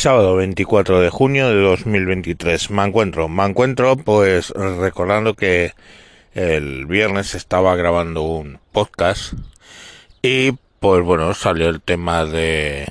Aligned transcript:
Sábado 0.00 0.34
24 0.36 0.98
de 1.02 1.10
junio 1.10 1.50
de 1.50 1.60
2023. 1.60 2.70
Me 2.70 2.84
encuentro, 2.84 3.28
me 3.28 3.44
encuentro 3.44 3.98
pues 3.98 4.48
recordando 4.48 5.34
que 5.34 5.74
el 6.32 6.86
viernes 6.86 7.34
estaba 7.34 7.76
grabando 7.76 8.22
un 8.22 8.60
podcast 8.72 9.34
y 10.22 10.52
pues 10.78 11.04
bueno, 11.04 11.34
salió 11.34 11.68
el 11.68 11.82
tema 11.82 12.24
de 12.24 12.90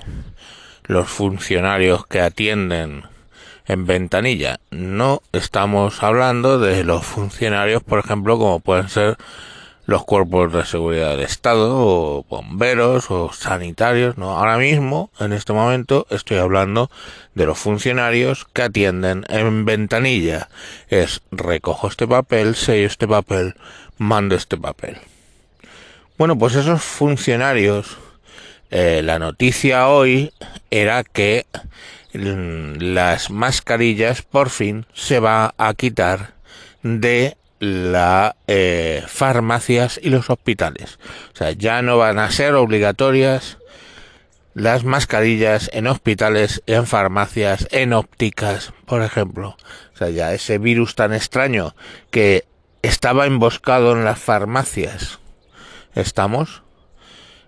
los 0.84 1.10
funcionarios 1.10 2.06
que 2.06 2.22
atienden 2.22 3.06
en 3.66 3.88
ventanilla. 3.88 4.60
No 4.70 5.24
estamos 5.32 6.04
hablando 6.04 6.60
de 6.60 6.84
los 6.84 7.04
funcionarios, 7.04 7.82
por 7.82 7.98
ejemplo, 7.98 8.38
como 8.38 8.60
pueden 8.60 8.88
ser 8.88 9.18
los 9.90 10.06
cuerpos 10.06 10.54
de 10.54 10.66
seguridad 10.66 11.12
del 11.12 11.22
Estado, 11.22 11.76
o 11.76 12.24
bomberos, 12.30 13.10
o 13.10 13.34
sanitarios, 13.34 14.18
no. 14.18 14.38
Ahora 14.38 14.58
mismo, 14.58 15.12
en 15.20 15.34
este 15.34 15.52
momento, 15.52 16.06
estoy 16.12 16.38
hablando 16.38 16.92
de 17.34 17.48
los 17.48 17.58
funcionarios 17.58 18.46
que 18.54 18.62
atienden 18.62 19.26
en 19.30 19.66
ventanilla. 19.66 20.50
Es 20.90 21.22
recojo 21.32 21.88
este 21.88 22.08
papel, 22.08 22.56
sello 22.56 22.86
este 22.86 23.08
papel, 23.08 23.56
mando 23.98 24.36
este 24.36 24.58
papel. 24.58 24.98
Bueno, 26.20 26.38
pues 26.38 26.54
esos 26.54 26.84
funcionarios, 26.84 27.98
eh, 28.70 29.02
la 29.04 29.18
noticia 29.18 29.88
hoy 29.88 30.32
era 30.70 31.04
que 31.04 31.48
las 32.14 33.32
mascarillas 33.32 34.22
por 34.22 34.50
fin 34.50 34.86
se 34.94 35.20
va 35.20 35.56
a 35.58 35.74
quitar 35.74 36.34
de 36.84 37.38
las 37.60 38.36
eh, 38.48 39.04
farmacias 39.08 40.00
y 40.02 40.10
los 40.10 40.30
hospitales. 40.30 41.00
O 41.34 41.38
sea, 41.38 41.52
ya 41.52 41.82
no 41.82 41.98
van 41.98 42.20
a 42.20 42.32
ser 42.32 42.56
obligatorias 42.56 43.58
las 44.54 44.84
mascarillas 44.84 45.70
en 45.74 45.88
hospitales, 45.88 46.64
en 46.66 46.86
farmacias, 46.86 47.68
en 47.72 47.94
ópticas, 47.94 48.74
por 48.86 49.02
ejemplo. 49.02 49.58
O 49.94 49.98
sea, 49.98 50.10
ya 50.10 50.34
ese 50.34 50.58
virus 50.58 50.96
tan 50.96 51.14
extraño 51.14 51.76
que 52.12 52.46
estaba 52.82 53.26
emboscado 53.26 53.94
en 53.94 54.06
las 54.06 54.20
farmacias. 54.20 55.20
¿Estamos? 55.96 56.64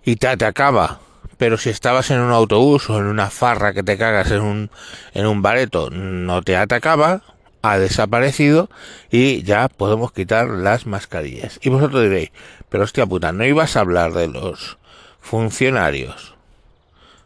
Y 0.03 0.18
te 0.18 0.28
atacaba. 0.28 1.00
Pero 1.38 1.58
si 1.58 1.70
estabas 1.70 2.12
en 2.12 2.20
un 2.20 2.31
autobús 2.31 2.90
o 2.90 3.00
en 3.00 3.06
una 3.06 3.30
farra 3.30 3.73
que 3.73 3.81
te 3.81 3.98
cagas 3.98 4.30
en 4.31 4.42
un, 4.42 4.72
en 5.14 5.25
un 5.25 5.42
bareto, 5.42 5.90
no 5.90 6.44
te 6.44 6.56
atacaba, 6.56 7.23
ha 7.62 7.78
desaparecido 7.78 8.70
y 9.09 9.44
ya 9.44 9.67
podemos 9.67 10.12
quitar 10.12 10.50
las 10.50 10.86
mascarillas. 10.86 11.59
Y 11.62 11.70
vosotros 11.70 12.03
diréis, 12.03 12.31
pero 12.70 12.84
hostia 12.84 13.06
puta, 13.06 13.31
¿no 13.31 13.45
ibas 13.45 13.76
a 13.76 13.81
hablar 13.81 14.14
de 14.14 14.28
los 14.28 14.78
funcionarios? 15.20 16.36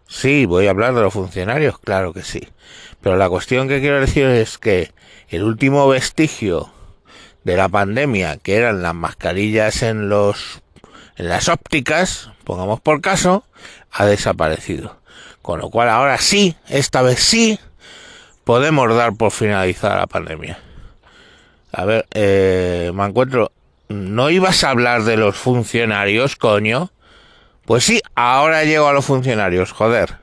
Sí, 0.07 0.45
voy 0.45 0.67
a 0.67 0.71
hablar 0.71 0.93
de 0.93 1.01
los 1.01 1.13
funcionarios, 1.13 1.79
claro 1.79 2.13
que 2.13 2.23
sí. 2.23 2.47
Pero 3.01 3.17
la 3.17 3.29
cuestión 3.29 3.67
que 3.67 3.79
quiero 3.79 3.99
decir 3.99 4.25
es 4.25 4.57
que 4.57 4.91
el 5.29 5.43
último 5.43 5.87
vestigio 5.87 6.71
de 7.43 7.57
la 7.57 7.69
pandemia, 7.69 8.37
que 8.37 8.55
eran 8.55 8.81
las 8.81 8.95
mascarillas 8.95 9.83
en 9.83 10.09
los 10.09 10.61
en 11.17 11.29
las 11.29 11.47
ópticas, 11.47 12.29
pongamos 12.43 12.81
por 12.81 13.01
caso, 13.01 13.45
ha 13.91 14.05
desaparecido. 14.05 14.99
Con 15.41 15.59
lo 15.59 15.69
cual 15.69 15.89
ahora 15.89 16.17
sí, 16.17 16.55
esta 16.67 17.01
vez 17.01 17.19
sí, 17.19 17.59
podemos 18.45 18.95
dar 18.95 19.15
por 19.15 19.31
finalizada 19.31 19.97
la 19.97 20.07
pandemia. 20.07 20.59
A 21.73 21.83
ver, 21.83 22.05
eh, 22.13 22.91
me 22.93 23.03
encuentro. 23.03 23.51
¿No 23.89 24.29
ibas 24.29 24.63
a 24.63 24.69
hablar 24.69 25.03
de 25.03 25.17
los 25.17 25.35
funcionarios, 25.35 26.37
coño? 26.37 26.91
Pues 27.65 27.83
sí, 27.83 28.01
ahora 28.15 28.63
llego 28.63 28.87
a 28.87 28.93
los 28.93 29.05
funcionarios, 29.05 29.73
joder. 29.73 30.17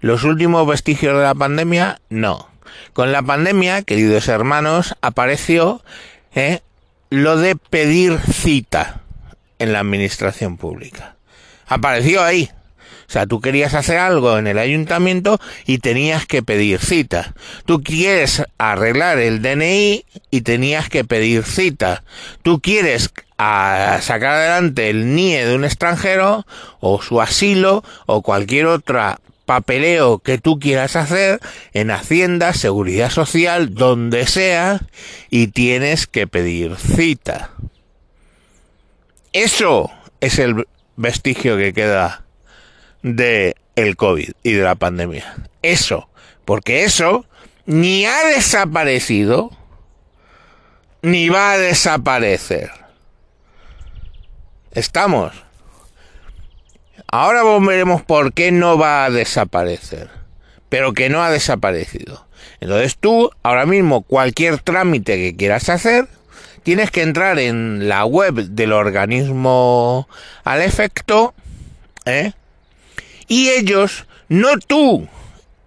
Los 0.00 0.24
últimos 0.24 0.66
vestigios 0.66 1.16
de 1.16 1.22
la 1.22 1.34
pandemia, 1.34 2.00
no. 2.08 2.48
Con 2.92 3.12
la 3.12 3.22
pandemia, 3.22 3.82
queridos 3.82 4.28
hermanos, 4.28 4.94
apareció 5.00 5.82
eh, 6.34 6.60
lo 7.10 7.36
de 7.36 7.56
pedir 7.56 8.18
cita 8.18 9.00
en 9.58 9.72
la 9.72 9.80
administración 9.80 10.56
pública. 10.56 11.16
Apareció 11.66 12.22
ahí. 12.22 12.50
O 13.08 13.12
sea, 13.12 13.26
tú 13.26 13.40
querías 13.40 13.74
hacer 13.74 13.98
algo 13.98 14.38
en 14.38 14.46
el 14.46 14.58
ayuntamiento 14.58 15.40
y 15.64 15.78
tenías 15.78 16.26
que 16.26 16.42
pedir 16.42 16.80
cita. 16.80 17.34
Tú 17.64 17.82
quieres 17.82 18.42
arreglar 18.58 19.18
el 19.18 19.42
DNI 19.42 20.04
y 20.30 20.40
tenías 20.40 20.88
que 20.88 21.04
pedir 21.04 21.44
cita. 21.44 22.02
Tú 22.42 22.60
quieres 22.60 23.12
sacar 23.38 24.24
adelante 24.24 24.90
el 24.90 25.14
NIE 25.14 25.46
de 25.46 25.54
un 25.54 25.64
extranjero 25.64 26.46
o 26.80 27.00
su 27.02 27.20
asilo 27.20 27.84
o 28.06 28.22
cualquier 28.22 28.66
otra 28.66 29.20
papeleo 29.44 30.18
que 30.18 30.38
tú 30.38 30.58
quieras 30.58 30.96
hacer 30.96 31.38
en 31.72 31.92
Hacienda, 31.92 32.52
Seguridad 32.52 33.10
Social, 33.10 33.74
donde 33.74 34.26
sea, 34.26 34.80
y 35.30 35.46
tienes 35.48 36.06
que 36.08 36.26
pedir 36.26 36.76
cita. 36.76 37.52
Eso 39.32 39.90
es 40.20 40.40
el 40.40 40.66
vestigio 40.96 41.56
que 41.56 41.72
queda 41.72 42.25
de 43.14 43.54
el 43.76 43.96
COVID 43.96 44.30
y 44.42 44.52
de 44.52 44.62
la 44.62 44.74
pandemia. 44.74 45.36
Eso, 45.62 46.08
porque 46.44 46.84
eso 46.84 47.24
ni 47.64 48.04
ha 48.04 48.24
desaparecido 48.24 49.50
ni 51.02 51.28
va 51.28 51.52
a 51.52 51.58
desaparecer. 51.58 52.70
Estamos. 54.72 55.32
Ahora 57.06 57.42
veremos 57.60 58.02
por 58.02 58.32
qué 58.32 58.50
no 58.50 58.76
va 58.76 59.04
a 59.04 59.10
desaparecer, 59.10 60.10
pero 60.68 60.92
que 60.92 61.08
no 61.08 61.22
ha 61.22 61.30
desaparecido. 61.30 62.26
Entonces 62.60 62.96
tú, 62.98 63.30
ahora 63.44 63.66
mismo, 63.66 64.02
cualquier 64.02 64.58
trámite 64.58 65.16
que 65.16 65.36
quieras 65.36 65.68
hacer, 65.68 66.08
tienes 66.64 66.90
que 66.90 67.02
entrar 67.02 67.38
en 67.38 67.88
la 67.88 68.04
web 68.04 68.34
del 68.34 68.72
organismo 68.72 70.08
al 70.42 70.60
efecto, 70.62 71.34
¿eh? 72.04 72.32
Y 73.28 73.50
ellos, 73.50 74.06
no 74.28 74.58
tú, 74.58 75.08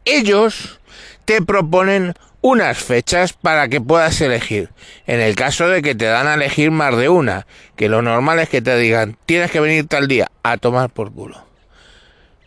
ellos 0.05 0.79
te 1.25 1.41
proponen 1.41 2.13
unas 2.41 2.77
fechas 2.77 3.33
para 3.33 3.67
que 3.67 3.81
puedas 3.81 4.19
elegir. 4.21 4.69
En 5.07 5.19
el 5.19 5.35
caso 5.35 5.67
de 5.67 5.81
que 5.81 5.95
te 5.95 6.05
dan 6.05 6.27
a 6.27 6.35
elegir 6.35 6.71
más 6.71 6.95
de 6.97 7.09
una, 7.09 7.45
que 7.75 7.89
lo 7.89 8.01
normal 8.01 8.39
es 8.39 8.49
que 8.49 8.61
te 8.61 8.77
digan, 8.77 9.17
tienes 9.25 9.51
que 9.51 9.59
venir 9.59 9.87
tal 9.87 10.07
día 10.07 10.31
a 10.43 10.57
tomar 10.57 10.89
por 10.89 11.11
culo. 11.11 11.43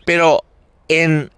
Pero 0.05 0.45
en 0.89 1.31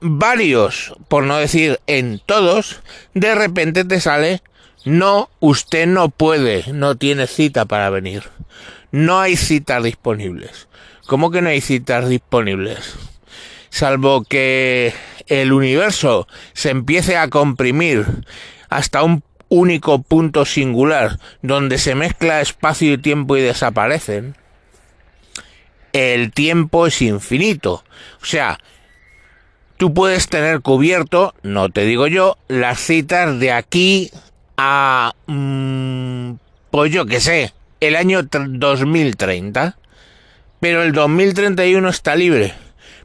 varios, 0.00 0.94
por 1.08 1.24
no 1.24 1.36
decir 1.36 1.80
en 1.86 2.20
todos, 2.24 2.80
de 3.14 3.34
repente 3.34 3.84
te 3.84 4.00
sale, 4.00 4.42
no, 4.84 5.30
usted 5.40 5.86
no 5.86 6.08
puede, 6.10 6.64
no 6.72 6.96
tiene 6.96 7.26
cita 7.26 7.64
para 7.64 7.90
venir. 7.90 8.24
No 8.92 9.20
hay 9.20 9.36
citas 9.36 9.82
disponibles. 9.82 10.68
¿Cómo 11.06 11.30
que 11.30 11.40
no 11.40 11.50
hay 11.50 11.60
citas 11.60 12.08
disponibles? 12.08 12.96
Salvo 13.70 14.24
que 14.24 14.92
el 15.28 15.52
universo 15.52 16.26
se 16.52 16.70
empiece 16.70 17.16
a 17.16 17.30
comprimir 17.30 18.06
hasta 18.68 19.04
un 19.04 19.22
único 19.48 20.02
punto 20.02 20.44
singular 20.44 21.20
donde 21.42 21.78
se 21.78 21.94
mezcla 21.94 22.40
espacio 22.40 22.92
y 22.92 22.98
tiempo 22.98 23.36
y 23.36 23.42
desaparecen, 23.42 24.36
el 25.92 26.32
tiempo 26.32 26.88
es 26.88 27.00
infinito. 27.00 27.84
O 28.20 28.24
sea, 28.24 28.58
tú 29.76 29.94
puedes 29.94 30.28
tener 30.28 30.60
cubierto, 30.60 31.34
no 31.42 31.68
te 31.68 31.84
digo 31.84 32.08
yo, 32.08 32.36
las 32.48 32.80
citas 32.80 33.38
de 33.38 33.52
aquí 33.52 34.10
a, 34.56 35.14
mm, 35.26 36.32
pues 36.72 36.92
yo 36.92 37.06
que 37.06 37.20
sé, 37.20 37.52
el 37.78 37.94
año 37.94 38.22
2030 38.24 39.76
pero 40.66 40.82
el 40.82 40.90
2031 40.90 41.88
está 41.88 42.16
libre. 42.16 42.52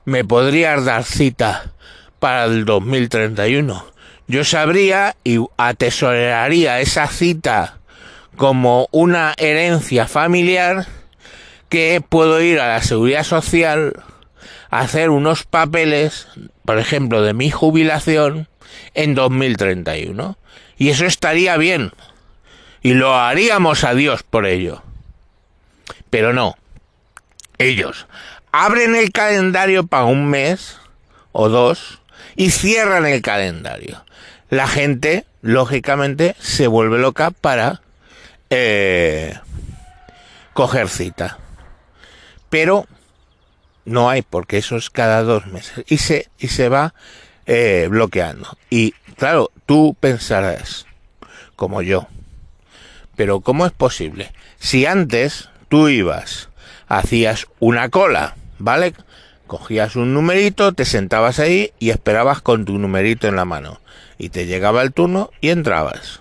¿Me 0.03 0.25
podrías 0.25 0.83
dar 0.83 1.03
cita 1.03 1.73
para 2.17 2.45
el 2.45 2.65
2031? 2.65 3.85
Yo 4.25 4.43
sabría 4.43 5.15
y 5.23 5.37
atesoraría 5.57 6.79
esa 6.79 7.05
cita 7.05 7.77
como 8.35 8.87
una 8.89 9.35
herencia 9.37 10.07
familiar 10.07 10.87
que 11.69 12.01
puedo 12.01 12.41
ir 12.41 12.59
a 12.59 12.67
la 12.67 12.81
seguridad 12.81 13.23
social 13.23 13.93
hacer 14.71 15.11
unos 15.11 15.43
papeles, 15.43 16.29
por 16.65 16.79
ejemplo, 16.79 17.21
de 17.21 17.35
mi 17.35 17.51
jubilación 17.51 18.47
en 18.95 19.13
2031. 19.13 20.35
Y 20.79 20.89
eso 20.89 21.05
estaría 21.05 21.57
bien. 21.57 21.91
Y 22.81 22.95
lo 22.95 23.15
haríamos 23.15 23.83
a 23.83 23.93
Dios 23.93 24.23
por 24.23 24.47
ello. 24.47 24.81
Pero 26.09 26.33
no 26.33 26.55
ellos 27.61 28.07
abren 28.51 28.95
el 28.95 29.11
calendario 29.11 29.87
para 29.87 30.05
un 30.05 30.29
mes 30.29 30.77
o 31.31 31.49
dos 31.49 32.01
y 32.35 32.51
cierran 32.51 33.05
el 33.05 33.21
calendario. 33.21 34.03
La 34.49 34.67
gente, 34.67 35.25
lógicamente, 35.41 36.35
se 36.39 36.67
vuelve 36.67 36.99
loca 36.99 37.31
para 37.31 37.81
eh, 38.49 39.37
coger 40.53 40.89
cita. 40.89 41.39
Pero 42.49 42.85
no 43.85 44.09
hay, 44.09 44.21
porque 44.21 44.57
eso 44.57 44.75
es 44.75 44.89
cada 44.89 45.23
dos 45.23 45.47
meses. 45.47 45.85
Y 45.87 45.97
se, 45.97 46.29
y 46.37 46.49
se 46.49 46.69
va 46.69 46.93
eh, 47.45 47.87
bloqueando. 47.89 48.57
Y 48.69 48.91
claro, 49.15 49.51
tú 49.65 49.95
pensarás, 49.99 50.85
como 51.55 51.81
yo, 51.81 52.07
pero 53.15 53.39
¿cómo 53.39 53.65
es 53.65 53.71
posible? 53.71 54.33
Si 54.59 54.85
antes 54.85 55.49
tú 55.69 55.87
ibas, 55.87 56.49
hacías 56.91 57.47
una 57.59 57.87
cola, 57.87 58.35
¿vale? 58.59 58.93
Cogías 59.47 59.95
un 59.95 60.13
numerito, 60.13 60.73
te 60.73 60.83
sentabas 60.83 61.39
ahí 61.39 61.71
y 61.79 61.89
esperabas 61.89 62.41
con 62.41 62.65
tu 62.65 62.77
numerito 62.77 63.29
en 63.29 63.37
la 63.37 63.45
mano. 63.45 63.79
Y 64.17 64.27
te 64.27 64.45
llegaba 64.45 64.81
el 64.81 64.91
turno 64.91 65.31
y 65.39 65.49
entrabas. 65.49 66.19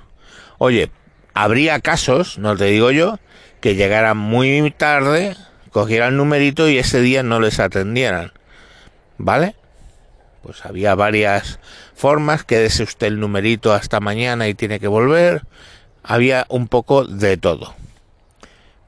Oye, 0.59 0.93
habría 1.35 1.81
casos, 1.81 2.39
no 2.39 2.57
te 2.57 2.67
digo 2.67 2.93
yo, 2.93 3.19
que 3.61 3.75
llegaran 3.75 4.17
muy 4.17 4.71
tarde, 4.71 5.37
cogieran 5.73 6.11
el 6.11 6.17
numerito 6.19 6.69
y 6.69 6.79
ese 6.79 7.01
día 7.01 7.25
no 7.25 7.41
les 7.41 7.59
atendieran. 7.59 8.33
¿Vale? 9.19 9.57
Pues 10.43 10.65
había 10.65 10.95
varias 10.95 11.59
formas, 11.97 12.45
quédese 12.45 12.85
usted 12.85 13.09
el 13.09 13.19
numerito 13.19 13.73
hasta 13.73 13.99
mañana 13.99 14.47
y 14.47 14.55
tiene 14.55 14.79
que 14.79 14.89
volver. 14.89 15.43
Había 16.05 16.47
un 16.49 16.69
poco 16.69 17.05
de 17.05 17.37
todo 17.37 17.75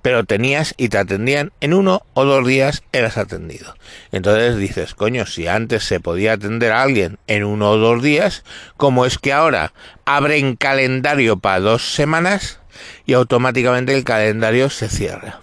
pero 0.02 0.24
tenías 0.24 0.74
y 0.76 0.88
te 0.88 0.98
atendían 0.98 1.52
en 1.60 1.72
uno 1.72 2.02
o 2.12 2.24
dos 2.24 2.46
días 2.46 2.82
eras 2.92 3.16
atendido. 3.16 3.74
Entonces 4.10 4.56
dices, 4.56 4.94
coño, 4.94 5.24
si 5.26 5.46
antes 5.46 5.84
se 5.84 6.00
podía 6.00 6.34
atender 6.34 6.72
a 6.72 6.82
alguien 6.82 7.18
en 7.28 7.44
uno 7.44 7.70
o 7.70 7.78
dos 7.78 8.02
días, 8.02 8.44
¿cómo 8.76 9.06
es 9.06 9.18
que 9.18 9.32
ahora 9.32 9.72
abren 10.04 10.56
calendario 10.56 11.38
para 11.38 11.60
dos 11.60 11.94
semanas 11.94 12.58
y 13.06 13.14
automáticamente 13.14 13.94
el 13.94 14.02
calendario 14.02 14.68
se 14.68 14.88
cierra? 14.88 15.40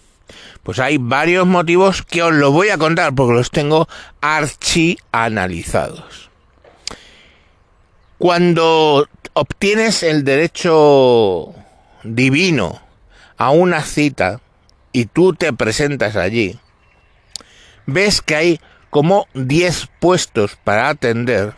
Pues 0.63 0.79
hay 0.79 0.97
varios 0.97 1.47
motivos 1.47 2.03
que 2.03 2.21
os 2.21 2.33
lo 2.33 2.51
voy 2.51 2.69
a 2.69 2.77
contar 2.77 3.15
porque 3.15 3.33
los 3.33 3.49
tengo 3.49 3.87
archianalizados. 4.19 6.29
Cuando 8.17 9.07
obtienes 9.33 10.03
el 10.03 10.25
derecho 10.25 11.53
divino 12.03 12.81
a 13.37 13.51
una 13.51 13.81
cita, 13.83 14.41
y 14.91 15.05
tú 15.05 15.33
te 15.33 15.51
presentas 15.53 16.15
allí, 16.15 16.59
ves 17.85 18.21
que 18.21 18.35
hay 18.35 18.61
como 18.89 19.27
10 19.33 19.87
puestos 19.99 20.57
para 20.63 20.89
atender, 20.89 21.53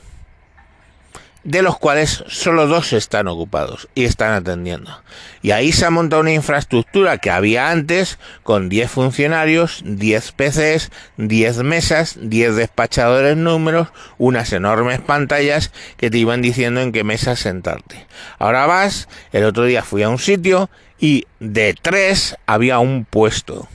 de 1.44 1.62
los 1.62 1.78
cuales 1.78 2.24
solo 2.28 2.68
dos 2.68 2.94
están 2.94 3.28
ocupados 3.28 3.88
y 3.96 4.06
están 4.06 4.34
atendiendo. 4.34 5.02
Y 5.42 5.52
ahí 5.52 5.72
se 5.72 5.86
ha 5.86 5.90
montado 5.90 6.22
una 6.22 6.34
infraestructura 6.34 7.18
que 7.18 7.32
había 7.32 7.72
antes 7.72 8.20
con 8.44 8.70
10 8.70 8.92
funcionarios, 8.92 9.82
10 9.86 10.32
PCs, 10.34 10.92
10 11.18 11.64
mesas, 11.64 12.18
10 12.22 12.56
despachadores 12.56 13.38
números, 13.38 13.88
unas 14.18 14.54
enormes 14.54 15.00
pantallas 15.00 15.72
que 15.98 16.12
te 16.12 16.20
iban 16.20 16.42
diciendo 16.42 16.82
en 16.82 16.92
qué 16.92 17.04
mesa 17.04 17.36
sentarte. 17.36 18.06
Ahora 18.38 18.68
vas, 18.68 19.08
el 19.32 19.44
otro 19.46 19.66
día 19.66 19.84
fui 19.84 20.04
a 20.04 20.10
un 20.10 20.20
sitio 20.20 20.70
y 21.00 21.26
de 21.40 21.76
tres 21.82 22.38
había 22.46 22.80
un 22.80 23.06
puesto. 23.06 23.68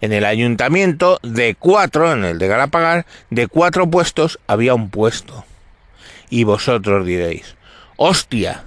En 0.00 0.12
el 0.12 0.24
ayuntamiento, 0.24 1.20
de 1.22 1.54
cuatro, 1.54 2.12
en 2.12 2.24
el 2.24 2.38
de 2.38 2.48
Galapagar, 2.48 3.06
de 3.30 3.46
cuatro 3.46 3.88
puestos 3.88 4.40
había 4.46 4.74
un 4.74 4.90
puesto. 4.90 5.44
Y 6.34 6.42
vosotros 6.42 7.06
diréis, 7.06 7.56
hostia, 7.94 8.64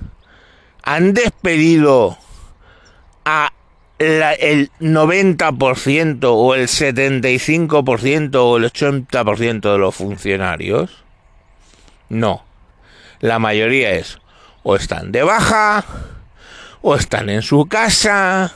han 0.83 1.13
despedido 1.13 2.17
a 3.25 3.51
el 3.99 4.71
90% 4.79 6.19
o 6.23 6.55
el 6.55 6.69
75% 6.69 8.35
o 8.35 8.55
el 8.55 8.71
80% 8.71 9.73
de 9.73 9.77
los 9.77 9.93
funcionarios. 9.93 11.03
No, 12.07 12.45
la 13.19 13.37
mayoría 13.37 13.91
es 13.91 14.17
o 14.63 14.77
están 14.77 15.11
de 15.11 15.23
baja, 15.23 15.83
o 16.81 16.95
están 16.95 17.29
en 17.29 17.41
su 17.41 17.65
casa, 17.65 18.53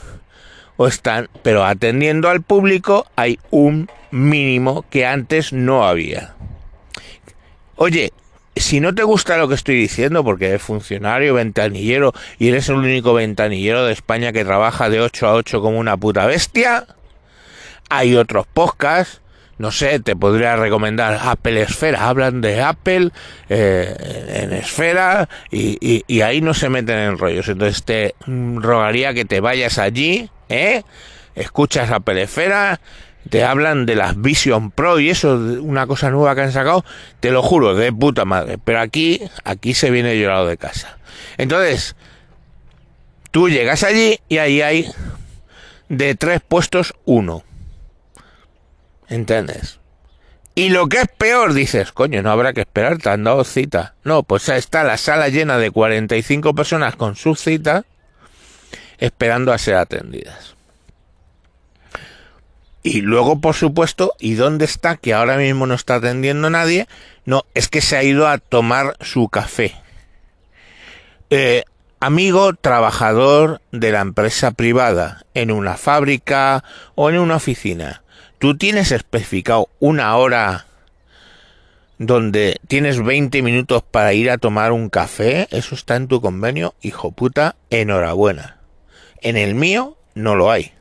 o 0.78 0.86
están, 0.86 1.28
pero 1.42 1.66
atendiendo 1.66 2.30
al 2.30 2.40
público 2.40 3.06
hay 3.16 3.38
un 3.50 3.90
mínimo 4.10 4.86
que 4.88 5.04
antes 5.04 5.52
no 5.52 5.84
había. 5.84 6.34
Oye, 7.76 8.10
si 8.56 8.80
no 8.80 8.94
te 8.94 9.02
gusta 9.02 9.36
lo 9.36 9.48
que 9.48 9.54
estoy 9.54 9.76
diciendo, 9.76 10.24
porque 10.24 10.48
eres 10.48 10.62
funcionario, 10.62 11.34
ventanillero, 11.34 12.12
y 12.38 12.48
eres 12.48 12.68
el 12.68 12.76
único 12.76 13.14
ventanillero 13.14 13.84
de 13.84 13.92
España 13.92 14.32
que 14.32 14.44
trabaja 14.44 14.90
de 14.90 15.00
8 15.00 15.26
a 15.26 15.34
8 15.34 15.62
como 15.62 15.78
una 15.78 15.96
puta 15.96 16.26
bestia, 16.26 16.86
hay 17.88 18.16
otros 18.16 18.46
podcasts 18.46 19.22
no 19.62 19.70
sé, 19.70 20.00
te 20.00 20.16
podría 20.16 20.56
recomendar 20.56 21.20
Apple 21.22 21.62
Esfera, 21.62 22.08
hablan 22.08 22.40
de 22.40 22.60
Apple 22.60 23.10
eh, 23.48 24.42
en 24.42 24.52
Esfera 24.52 25.28
y, 25.52 26.20
ahí 26.20 26.40
no 26.40 26.52
se 26.52 26.68
meten 26.68 26.98
en 26.98 27.16
rollos. 27.16 27.46
Entonces 27.48 27.84
te 27.84 28.14
rogaría 28.26 29.14
que 29.14 29.24
te 29.24 29.38
vayas 29.38 29.78
allí, 29.78 30.28
¿eh? 30.48 30.82
escuchas 31.36 31.92
Apple 31.92 32.22
Esfera, 32.22 32.80
te 33.30 33.44
hablan 33.44 33.86
de 33.86 33.96
las 33.96 34.20
Vision 34.20 34.70
Pro 34.70 35.00
y 35.00 35.10
eso, 35.10 35.34
una 35.60 35.86
cosa 35.86 36.10
nueva 36.10 36.34
que 36.34 36.42
han 36.42 36.52
sacado, 36.52 36.84
te 37.20 37.30
lo 37.30 37.42
juro, 37.42 37.74
de 37.74 37.92
puta 37.92 38.24
madre. 38.24 38.58
Pero 38.62 38.80
aquí, 38.80 39.20
aquí 39.44 39.74
se 39.74 39.90
viene 39.90 40.18
llorado 40.18 40.46
de 40.46 40.56
casa. 40.56 40.98
Entonces, 41.38 41.96
tú 43.30 43.48
llegas 43.48 43.82
allí 43.82 44.18
y 44.28 44.38
ahí 44.38 44.60
hay 44.60 44.90
de 45.88 46.14
tres 46.14 46.40
puestos 46.46 46.94
uno 47.04 47.44
¿Entiendes? 49.12 49.78
Y 50.54 50.70
lo 50.70 50.88
que 50.88 51.02
es 51.02 51.08
peor, 51.08 51.52
dices, 51.52 51.92
coño, 51.92 52.22
no 52.22 52.30
habrá 52.30 52.54
que 52.54 52.62
esperar, 52.62 52.96
te 52.96 53.10
han 53.10 53.24
dado 53.24 53.44
cita. 53.44 53.94
No, 54.04 54.22
pues 54.22 54.48
está 54.48 54.84
la 54.84 54.96
sala 54.96 55.28
llena 55.28 55.58
de 55.58 55.70
45 55.70 56.54
personas 56.54 56.96
con 56.96 57.14
su 57.14 57.34
cita 57.34 57.84
esperando 58.96 59.52
a 59.52 59.58
ser 59.58 59.74
atendidas. 59.76 60.56
Y 62.82 63.00
luego, 63.00 63.40
por 63.40 63.54
supuesto, 63.54 64.14
¿y 64.18 64.34
dónde 64.34 64.64
está? 64.64 64.96
Que 64.96 65.14
ahora 65.14 65.36
mismo 65.36 65.66
no 65.66 65.74
está 65.74 65.96
atendiendo 65.96 66.50
nadie. 66.50 66.88
No, 67.24 67.44
es 67.54 67.68
que 67.68 67.80
se 67.80 67.96
ha 67.96 68.02
ido 68.02 68.26
a 68.26 68.38
tomar 68.38 68.96
su 69.00 69.28
café. 69.28 69.74
Eh, 71.30 71.64
amigo 72.00 72.52
trabajador 72.54 73.60
de 73.70 73.92
la 73.92 74.00
empresa 74.00 74.50
privada, 74.50 75.24
en 75.34 75.50
una 75.50 75.76
fábrica 75.76 76.64
o 76.94 77.08
en 77.08 77.18
una 77.18 77.36
oficina 77.36 78.02
tú 78.42 78.56
tienes 78.56 78.90
especificado 78.90 79.68
una 79.78 80.16
hora 80.16 80.66
donde 81.98 82.58
tienes 82.66 83.00
20 83.00 83.40
minutos 83.40 83.84
para 83.88 84.14
ir 84.14 84.32
a 84.32 84.38
tomar 84.38 84.72
un 84.72 84.88
café, 84.90 85.46
eso 85.52 85.76
está 85.76 85.94
en 85.94 86.08
tu 86.08 86.20
convenio, 86.20 86.74
hijo 86.82 87.12
puta, 87.12 87.54
enhorabuena. 87.70 88.56
En 89.20 89.36
el 89.36 89.54
mío 89.54 89.96
no 90.16 90.34
lo 90.34 90.50
hay. 90.50 90.72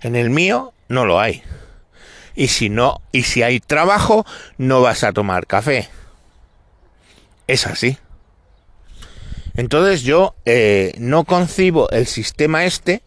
En 0.00 0.16
el 0.16 0.30
mío 0.30 0.72
no 0.88 1.04
lo 1.04 1.20
hay. 1.20 1.42
Y 2.34 2.48
si 2.48 2.68
no, 2.68 3.00
y 3.10 3.24
si 3.24 3.42
hay 3.42 3.60
trabajo, 3.60 4.24
no 4.58 4.80
vas 4.80 5.02
a 5.02 5.12
tomar 5.12 5.46
café. 5.46 5.88
Es 7.46 7.66
así. 7.66 7.98
Entonces 9.54 10.02
yo 10.02 10.36
eh, 10.44 10.92
no 10.98 11.24
concibo 11.24 11.90
el 11.90 12.06
sistema 12.06 12.64
este 12.64 13.02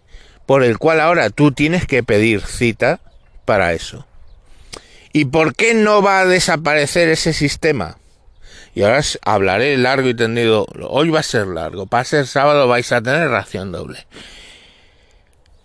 por 0.46 0.64
el 0.64 0.80
cual 0.80 1.00
ahora 1.00 1.30
tú 1.30 1.54
tienes 1.54 1.88
que 1.88 2.04
pedir 2.04 2.42
cita 2.42 3.00
para 3.46 3.72
eso. 3.72 4.06
¿Y 5.14 5.26
por 5.26 5.56
qué 5.56 5.74
no 5.74 6.02
va 6.02 6.20
a 6.20 6.26
desaparecer 6.26 7.08
ese 7.08 7.32
sistema? 7.32 7.98
Y 8.74 8.84
ahora 8.84 9.02
hablaré 9.24 9.78
largo 9.78 10.10
y 10.10 10.14
tendido. 10.14 10.66
Hoy 10.90 11.10
va 11.10 11.20
a 11.22 11.24
ser 11.24 11.48
largo. 11.48 11.86
Para 11.86 12.04
ser 12.04 12.28
sábado 12.28 12.68
vais 12.68 12.92
a 12.92 13.02
tener 13.02 13.30
ración 13.30 13.72
doble. 13.72 14.06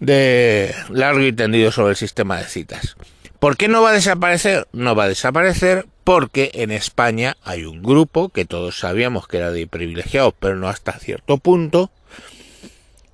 De 0.01 0.75
largo 0.91 1.23
y 1.23 1.33
tendido 1.33 1.73
sobre 1.73 1.91
el 1.91 1.97
sistema 1.97 2.39
de 2.39 2.45
citas. 2.45 2.97
¿Por 3.39 3.57
qué 3.57 3.69
no 3.69 3.83
va 3.83 3.91
a 3.91 3.95
desaparecer? 3.95 4.67
No 4.73 4.95
va 4.95 5.05
a 5.05 5.09
desaparecer 5.09 5.87
porque 6.05 6.51
en 6.55 6.71
España 6.71 7.37
hay 7.43 7.65
un 7.65 7.83
grupo 7.83 8.29
que 8.29 8.45
todos 8.45 8.79
sabíamos 8.79 9.27
que 9.27 9.39
era 9.39 9.51
de 9.51 9.67
privilegiados, 9.67 10.35
pero 10.39 10.57
no 10.57 10.69
hasta 10.69 10.93
cierto 10.99 11.39
punto, 11.39 11.91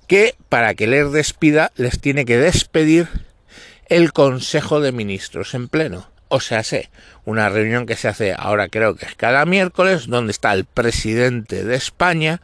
que 0.07 0.35
para 0.49 0.75
que 0.75 0.87
les 0.87 1.11
despida 1.11 1.71
les 1.75 1.99
tiene 1.99 2.25
que 2.25 2.37
despedir 2.37 3.07
el 3.87 4.13
Consejo 4.13 4.79
de 4.79 4.91
Ministros 4.91 5.53
en 5.55 5.67
pleno. 5.67 6.09
O 6.27 6.39
sea, 6.39 6.63
sé, 6.63 6.89
una 7.25 7.49
reunión 7.49 7.85
que 7.85 7.95
se 7.95 8.07
hace 8.07 8.33
ahora 8.37 8.69
creo 8.69 8.95
que 8.95 9.05
es 9.05 9.15
cada 9.15 9.45
miércoles, 9.45 10.07
donde 10.07 10.31
está 10.31 10.53
el 10.53 10.65
presidente 10.65 11.63
de 11.63 11.75
España, 11.75 12.41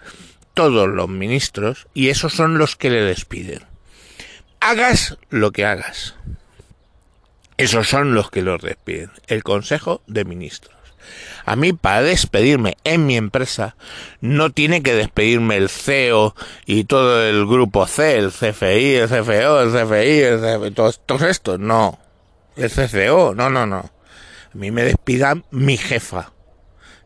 todos 0.53 0.89
los 0.89 1.09
ministros, 1.09 1.87
y 1.93 2.09
esos 2.09 2.33
son 2.33 2.57
los 2.57 2.75
que 2.75 2.89
le 2.89 3.01
despiden. 3.01 3.68
Hagas 4.59 5.17
lo 5.29 5.51
que 5.51 5.65
hagas. 5.65 6.15
Esos 7.57 7.87
son 7.87 8.13
los 8.13 8.29
que 8.29 8.41
los 8.41 8.61
despiden. 8.61 9.11
El 9.27 9.43
Consejo 9.43 10.01
de 10.07 10.25
Ministros. 10.25 10.75
A 11.45 11.55
mí, 11.55 11.73
para 11.73 12.01
despedirme 12.01 12.77
en 12.83 13.05
mi 13.05 13.17
empresa, 13.17 13.75
no 14.21 14.51
tiene 14.51 14.83
que 14.83 14.93
despedirme 14.93 15.57
el 15.57 15.69
CEO 15.69 16.35
y 16.65 16.83
todo 16.83 17.23
el 17.23 17.45
grupo 17.45 17.87
C, 17.87 18.17
el 18.17 18.31
CFI, 18.31 18.95
el 18.95 19.07
CFO, 19.07 19.61
el 19.61 19.71
CFI, 19.71 20.65
el 20.65 20.73
todos, 20.73 21.21
estos. 21.21 21.59
No. 21.59 21.99
El 22.55 22.69
CCO, 22.69 23.33
no, 23.35 23.49
no, 23.49 23.65
no. 23.65 23.77
A 23.77 24.57
mí 24.57 24.71
me 24.71 24.83
despida 24.83 25.41
mi 25.51 25.77
jefa. 25.77 26.33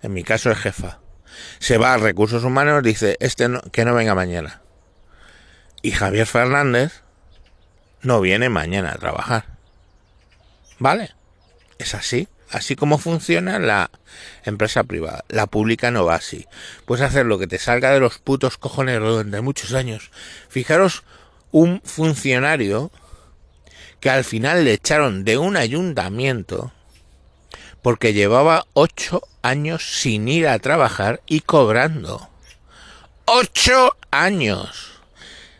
en 0.01 0.13
mi 0.13 0.23
caso 0.23 0.49
es 0.51 0.57
jefa, 0.57 0.99
se 1.59 1.77
va 1.77 1.93
a 1.93 1.97
recursos 1.97 2.43
humanos, 2.43 2.83
dice, 2.83 3.17
este 3.19 3.47
que 3.71 3.85
no 3.85 3.93
venga 3.93 4.15
mañana. 4.15 4.61
Y 5.81 5.91
Javier 5.91 6.25
Fernández 6.25 7.02
no 8.03 8.21
viene 8.21 8.49
mañana 8.49 8.91
a 8.91 8.97
trabajar. 8.97 9.45
¿Vale? 10.79 11.11
Es 11.79 11.95
así. 11.95 12.27
Así 12.49 12.75
como 12.75 12.99
funciona 12.99 13.57
la 13.57 13.89
empresa 14.45 14.83
privada. 14.83 15.25
La 15.27 15.47
pública 15.47 15.89
no 15.89 16.05
va 16.05 16.15
así. 16.15 16.45
Puedes 16.85 17.03
hacer 17.03 17.25
lo 17.25 17.39
que 17.39 17.47
te 17.47 17.57
salga 17.57 17.91
de 17.91 17.99
los 17.99 18.19
putos 18.19 18.57
cojones 18.57 18.99
durante 18.99 19.41
muchos 19.41 19.73
años. 19.73 20.11
Fijaros, 20.49 21.03
un 21.51 21.81
funcionario 21.83 22.91
que 23.99 24.11
al 24.11 24.23
final 24.23 24.65
le 24.65 24.73
echaron 24.73 25.23
de 25.23 25.37
un 25.39 25.57
ayuntamiento 25.57 26.71
porque 27.81 28.13
llevaba 28.13 28.65
ocho 28.73 29.21
años 29.41 29.99
sin 29.99 30.27
ir 30.27 30.47
a 30.47 30.59
trabajar 30.59 31.21
y 31.25 31.41
cobrando. 31.41 32.29
¡Ocho 33.25 33.95
años! 34.11 34.99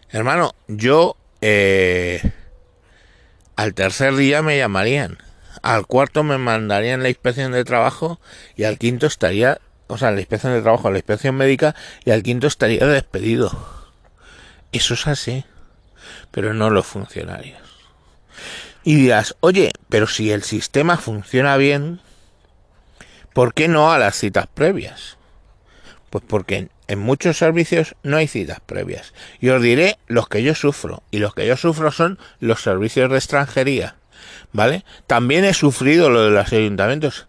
Hermano, 0.10 0.54
yo 0.68 1.18
eh, 1.44 2.32
al 3.56 3.74
tercer 3.74 4.16
día 4.16 4.42
me 4.42 4.58
llamarían, 4.58 5.18
al 5.62 5.86
cuarto 5.86 6.24
me 6.24 6.38
mandarían 6.38 7.04
la 7.04 7.10
inspección 7.10 7.52
de 7.52 7.64
trabajo 7.64 8.20
y 8.56 8.64
al 8.64 8.78
quinto 8.78 9.06
estaría, 9.06 9.60
o 9.88 9.98
sea, 9.98 10.12
la 10.12 10.20
inspección 10.20 10.54
de 10.54 10.62
trabajo, 10.62 10.90
la 10.90 10.98
inspección 10.98 11.36
médica 11.36 11.76
y 12.06 12.12
al 12.12 12.24
quinto 12.24 12.48
estaría 12.48 12.86
despedido. 12.86 13.52
Eso 14.72 14.94
es 14.94 15.08
así, 15.08 15.46
pero 16.32 16.54
no 16.54 16.70
los 16.70 16.86
funcionarios. 16.86 17.62
Y 18.84 18.96
dirás, 18.96 19.36
oye, 19.40 19.72
pero 19.90 20.08
si 20.08 20.32
el 20.32 20.44
sistema 20.44 20.98
funciona 20.98 21.58
bien, 21.58 22.02
¿Por 23.34 23.56
qué 23.56 23.68
no 23.68 23.92
a 23.92 23.98
las 23.98 24.16
citas 24.16 24.46
previas? 24.54 25.18
Pues 26.12 26.24
porque 26.28 26.70
en 26.94 27.00
muchos 27.00 27.38
servicios 27.38 27.96
no 28.04 28.18
hay 28.18 28.28
citas 28.28 28.60
previas. 28.66 29.14
Y 29.42 29.50
os 29.50 29.62
diré 29.62 29.98
los 30.08 30.30
que 30.30 30.44
yo 30.44 30.56
sufro. 30.56 31.04
Y 31.12 31.18
los 31.18 31.34
que 31.34 31.46
yo 31.46 31.58
sufro 31.58 31.92
son 31.92 32.20
los 32.40 32.62
servicios 32.62 33.10
de 33.10 33.18
extranjería. 33.18 33.96
¿Vale? 34.52 34.86
También 35.08 35.44
he 35.44 35.54
sufrido 35.54 36.10
lo 36.10 36.24
de 36.24 36.32
los 36.32 36.54
ayuntamientos. 36.54 37.28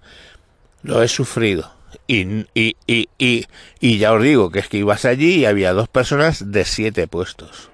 Lo 0.82 1.02
he 1.02 1.08
sufrido. 1.08 1.72
Y, 2.06 2.46
y, 2.54 2.76
y, 2.86 3.08
y, 3.18 3.46
y 3.80 3.98
ya 3.98 4.12
os 4.12 4.22
digo 4.22 4.50
que 4.50 4.58
es 4.58 4.68
que 4.68 4.76
ibas 4.76 5.06
allí 5.06 5.36
y 5.36 5.46
había 5.46 5.72
dos 5.72 5.88
personas 5.88 6.52
de 6.52 6.64
siete 6.66 7.08
puestos. 7.08 7.70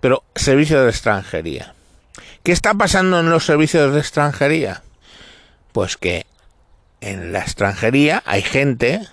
Pero 0.00 0.24
servicio 0.34 0.82
de 0.82 0.90
extranjería. 0.90 1.74
¿Qué 2.42 2.52
está 2.52 2.74
pasando 2.74 3.20
en 3.20 3.28
los 3.28 3.44
servicios 3.44 3.92
de 3.92 4.00
extranjería? 4.00 4.82
Pues 5.72 5.96
que 5.98 6.24
en 7.02 7.32
la 7.32 7.40
extranjería 7.40 8.22
hay 8.24 8.42
gente 8.42 9.06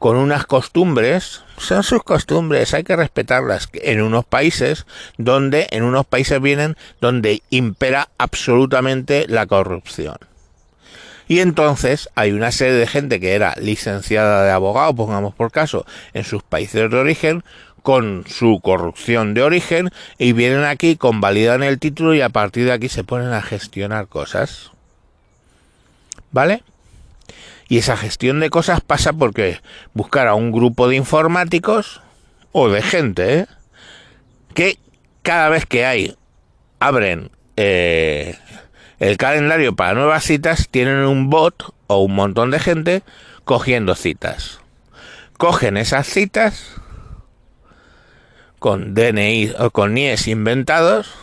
con 0.00 0.16
unas 0.16 0.46
costumbres, 0.46 1.42
son 1.58 1.82
sus 1.82 2.02
costumbres, 2.02 2.72
hay 2.72 2.84
que 2.84 2.96
respetarlas. 2.96 3.68
En 3.74 4.00
unos 4.00 4.24
países 4.24 4.86
donde, 5.18 5.68
en 5.72 5.82
unos 5.82 6.06
países 6.06 6.40
vienen 6.40 6.78
donde 7.02 7.42
impera 7.50 8.08
absolutamente 8.16 9.26
la 9.28 9.44
corrupción. 9.44 10.16
Y 11.28 11.40
entonces 11.40 12.08
hay 12.14 12.32
una 12.32 12.50
serie 12.50 12.72
de 12.72 12.86
gente 12.86 13.20
que 13.20 13.34
era 13.34 13.54
licenciada 13.60 14.42
de 14.46 14.52
abogado, 14.52 14.96
pongamos 14.96 15.34
por 15.34 15.52
caso, 15.52 15.84
en 16.14 16.24
sus 16.24 16.42
países 16.42 16.90
de 16.90 16.96
origen, 16.96 17.44
con 17.82 18.24
su 18.26 18.60
corrupción 18.62 19.34
de 19.34 19.42
origen, 19.42 19.90
y 20.16 20.32
vienen 20.32 20.64
aquí, 20.64 20.96
convalidan 20.96 21.62
el 21.62 21.78
título 21.78 22.14
y 22.14 22.22
a 22.22 22.30
partir 22.30 22.64
de 22.64 22.72
aquí 22.72 22.88
se 22.88 23.04
ponen 23.04 23.34
a 23.34 23.42
gestionar 23.42 24.08
cosas. 24.08 24.70
¿Vale? 26.32 26.62
Y 27.70 27.78
esa 27.78 27.96
gestión 27.96 28.40
de 28.40 28.50
cosas 28.50 28.80
pasa 28.80 29.12
porque 29.12 29.60
buscar 29.94 30.26
a 30.26 30.34
un 30.34 30.50
grupo 30.50 30.88
de 30.88 30.96
informáticos 30.96 32.02
o 32.50 32.68
de 32.68 32.82
gente 32.82 33.38
¿eh? 33.38 33.46
que 34.54 34.76
cada 35.22 35.48
vez 35.50 35.66
que 35.66 35.86
hay 35.86 36.16
abren 36.80 37.30
eh, 37.56 38.36
el 38.98 39.16
calendario 39.16 39.76
para 39.76 39.94
nuevas 39.94 40.24
citas 40.24 40.66
tienen 40.68 40.96
un 41.06 41.30
bot 41.30 41.72
o 41.86 42.02
un 42.02 42.16
montón 42.16 42.50
de 42.50 42.58
gente 42.58 43.04
cogiendo 43.44 43.94
citas. 43.94 44.58
Cogen 45.38 45.76
esas 45.76 46.08
citas 46.08 46.74
con 48.58 48.94
DNI 48.94 49.52
o 49.60 49.70
con 49.70 49.94
NIES 49.94 50.26
inventados 50.26 51.14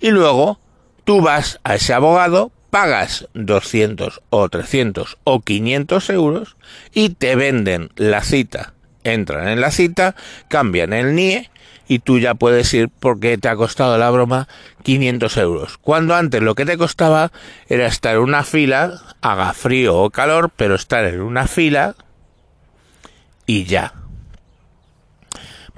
y 0.00 0.10
luego 0.10 0.58
tú 1.04 1.20
vas 1.20 1.60
a 1.62 1.76
ese 1.76 1.94
abogado 1.94 2.50
pagas 2.70 3.28
200 3.34 4.20
o 4.30 4.48
300 4.48 5.18
o 5.24 5.40
500 5.40 6.10
euros 6.10 6.56
y 6.92 7.10
te 7.10 7.36
venden 7.36 7.90
la 7.96 8.22
cita. 8.22 8.74
Entran 9.04 9.48
en 9.48 9.60
la 9.60 9.70
cita, 9.70 10.16
cambian 10.48 10.92
el 10.92 11.14
NIE 11.14 11.50
y 11.86 12.00
tú 12.00 12.18
ya 12.18 12.34
puedes 12.34 12.72
ir 12.74 12.90
porque 12.90 13.38
te 13.38 13.48
ha 13.48 13.56
costado 13.56 13.96
la 13.96 14.10
broma 14.10 14.48
500 14.82 15.36
euros. 15.38 15.78
Cuando 15.78 16.14
antes 16.14 16.42
lo 16.42 16.54
que 16.54 16.66
te 16.66 16.76
costaba 16.76 17.32
era 17.68 17.86
estar 17.86 18.16
en 18.16 18.22
una 18.22 18.44
fila, 18.44 19.00
haga 19.22 19.54
frío 19.54 19.96
o 19.96 20.10
calor, 20.10 20.50
pero 20.54 20.74
estar 20.74 21.04
en 21.06 21.22
una 21.22 21.46
fila 21.46 21.94
y 23.46 23.64
ya 23.64 23.94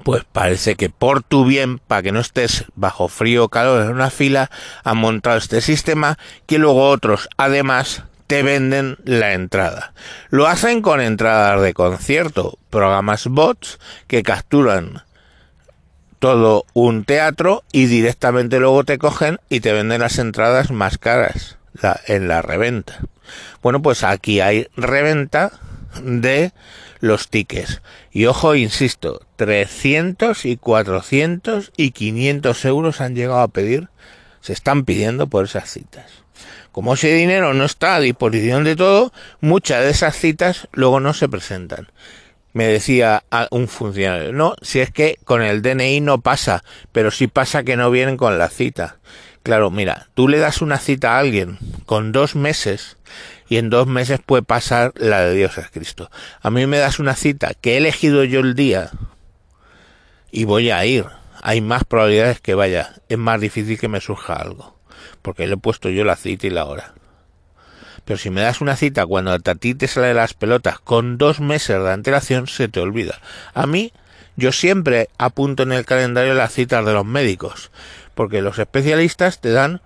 pues 0.03 0.23
parece 0.31 0.75
que 0.75 0.89
por 0.89 1.23
tu 1.23 1.45
bien, 1.45 1.79
para 1.79 2.01
que 2.01 2.11
no 2.11 2.19
estés 2.19 2.65
bajo 2.75 3.07
frío 3.07 3.45
o 3.45 3.49
calor 3.49 3.83
en 3.83 3.91
una 3.91 4.09
fila, 4.09 4.49
han 4.83 4.97
montado 4.97 5.37
este 5.37 5.61
sistema 5.61 6.17
que 6.45 6.57
luego 6.57 6.89
otros 6.89 7.29
además 7.37 8.03
te 8.27 8.43
venden 8.43 8.97
la 9.03 9.33
entrada. 9.33 9.93
Lo 10.29 10.47
hacen 10.47 10.81
con 10.81 11.01
entradas 11.01 11.61
de 11.61 11.73
concierto, 11.73 12.57
programas 12.69 13.27
bots 13.27 13.79
que 14.07 14.23
capturan 14.23 15.03
todo 16.19 16.65
un 16.73 17.03
teatro 17.03 17.63
y 17.71 17.87
directamente 17.87 18.59
luego 18.59 18.83
te 18.83 18.97
cogen 18.99 19.39
y 19.49 19.59
te 19.59 19.73
venden 19.73 20.01
las 20.01 20.19
entradas 20.19 20.71
más 20.71 20.97
caras 20.97 21.57
en 22.07 22.27
la 22.27 22.41
reventa. 22.41 22.99
Bueno, 23.61 23.81
pues 23.81 24.03
aquí 24.03 24.39
hay 24.39 24.67
reventa 24.75 25.51
de 26.01 26.53
los 26.99 27.29
tickets. 27.29 27.81
Y 28.11 28.27
ojo, 28.27 28.55
insisto, 28.55 29.21
300 29.41 30.45
y 30.45 30.55
400 30.55 31.71
y 31.75 31.91
500 31.93 32.63
euros 32.65 33.01
han 33.01 33.15
llegado 33.15 33.39
a 33.39 33.47
pedir, 33.47 33.87
se 34.39 34.53
están 34.53 34.85
pidiendo 34.85 35.25
por 35.25 35.45
esas 35.45 35.67
citas. 35.67 36.11
Como 36.71 36.93
ese 36.93 37.11
dinero 37.11 37.55
no 37.55 37.65
está 37.65 37.95
a 37.95 37.99
disposición 37.99 38.65
de 38.65 38.75
todo, 38.75 39.11
muchas 39.39 39.83
de 39.83 39.89
esas 39.89 40.15
citas 40.15 40.67
luego 40.73 40.99
no 40.99 41.15
se 41.15 41.27
presentan. 41.27 41.87
Me 42.53 42.67
decía 42.67 43.23
un 43.49 43.67
funcionario, 43.67 44.31
no, 44.31 44.53
si 44.61 44.79
es 44.79 44.91
que 44.91 45.17
con 45.23 45.41
el 45.41 45.63
DNI 45.63 46.01
no 46.01 46.21
pasa, 46.21 46.63
pero 46.91 47.09
sí 47.09 47.25
pasa 47.25 47.63
que 47.63 47.77
no 47.77 47.89
vienen 47.89 48.17
con 48.17 48.37
la 48.37 48.47
cita. 48.47 48.99
Claro, 49.41 49.71
mira, 49.71 50.09
tú 50.13 50.27
le 50.27 50.37
das 50.37 50.61
una 50.61 50.77
cita 50.77 51.15
a 51.15 51.19
alguien 51.19 51.57
con 51.87 52.11
dos 52.11 52.35
meses 52.35 52.97
y 53.49 53.57
en 53.57 53.71
dos 53.71 53.87
meses 53.87 54.19
puede 54.23 54.43
pasar 54.43 54.93
la 54.97 55.21
de 55.21 55.33
Dios 55.33 55.57
es 55.57 55.71
Cristo. 55.71 56.11
A 56.41 56.51
mí 56.51 56.67
me 56.67 56.77
das 56.77 56.99
una 56.99 57.15
cita 57.15 57.53
que 57.59 57.73
he 57.73 57.77
elegido 57.77 58.23
yo 58.23 58.41
el 58.41 58.53
día 58.53 58.91
y 60.31 60.45
voy 60.45 60.71
a 60.71 60.85
ir. 60.85 61.05
Hay 61.41 61.61
más 61.61 61.83
probabilidades 61.83 62.39
que 62.39 62.55
vaya. 62.55 62.93
Es 63.09 63.17
más 63.17 63.41
difícil 63.41 63.79
que 63.79 63.87
me 63.87 64.01
surja 64.01 64.33
algo. 64.33 64.75
Porque 65.21 65.47
le 65.47 65.55
he 65.55 65.57
puesto 65.57 65.89
yo 65.89 66.03
la 66.03 66.15
cita 66.15 66.47
y 66.47 66.51
la 66.51 66.65
hora. 66.65 66.93
Pero 68.05 68.17
si 68.17 68.29
me 68.29 68.41
das 68.41 68.61
una 68.61 68.75
cita 68.75 69.05
cuando 69.05 69.31
a 69.31 69.39
ti 69.39 69.75
te 69.75 69.87
sale 69.87 70.13
las 70.13 70.33
pelotas 70.33 70.79
con 70.79 71.17
dos 71.17 71.39
meses 71.39 71.81
de 71.81 71.91
antelación, 71.91 72.47
se 72.47 72.67
te 72.67 72.79
olvida. 72.79 73.19
A 73.53 73.67
mí, 73.67 73.93
yo 74.35 74.51
siempre 74.51 75.09
apunto 75.17 75.63
en 75.63 75.71
el 75.71 75.85
calendario 75.85 76.33
las 76.33 76.53
citas 76.53 76.85
de 76.85 76.93
los 76.93 77.05
médicos. 77.05 77.71
Porque 78.15 78.41
los 78.41 78.59
especialistas 78.59 79.41
te 79.41 79.51
dan 79.51 79.81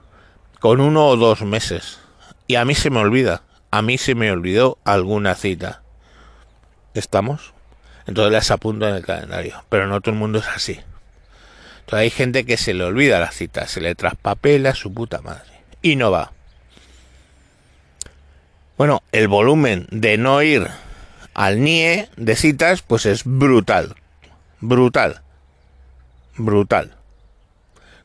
con 0.59 0.79
uno 0.79 1.07
o 1.07 1.17
dos 1.17 1.41
meses. 1.41 1.99
Y 2.47 2.55
a 2.55 2.65
mí 2.65 2.75
se 2.75 2.89
me 2.89 2.99
olvida 2.99 3.41
a 3.75 3.81
mí 3.81 3.97
se 3.97 4.15
me 4.15 4.31
olvidó 4.31 4.77
alguna 4.85 5.35
cita. 5.35 5.81
¿Estamos? 6.93 7.53
Entonces 8.07 8.31
las 8.31 8.51
apunto 8.51 8.87
en 8.87 8.95
el 8.95 9.05
calendario, 9.05 9.63
pero 9.69 9.87
no 9.87 10.01
todo 10.01 10.13
el 10.13 10.19
mundo 10.19 10.39
es 10.39 10.47
así. 10.47 10.79
Entonces 11.79 11.99
hay 11.99 12.09
gente 12.09 12.45
que 12.45 12.57
se 12.57 12.73
le 12.73 12.83
olvida 12.83 13.19
la 13.19 13.31
cita, 13.31 13.67
se 13.67 13.81
le 13.81 13.95
traspapela 13.95 14.73
su 14.75 14.93
puta 14.93 15.21
madre 15.21 15.51
y 15.81 15.95
no 15.95 16.11
va. 16.11 16.31
Bueno, 18.77 19.03
el 19.11 19.27
volumen 19.27 19.87
de 19.91 20.17
no 20.17 20.41
ir 20.41 20.67
al 21.33 21.63
NIE 21.63 22.09
de 22.17 22.35
citas 22.35 22.81
pues 22.81 23.05
es 23.05 23.23
brutal. 23.23 23.95
Brutal. 24.61 25.21
Brutal. 26.37 26.95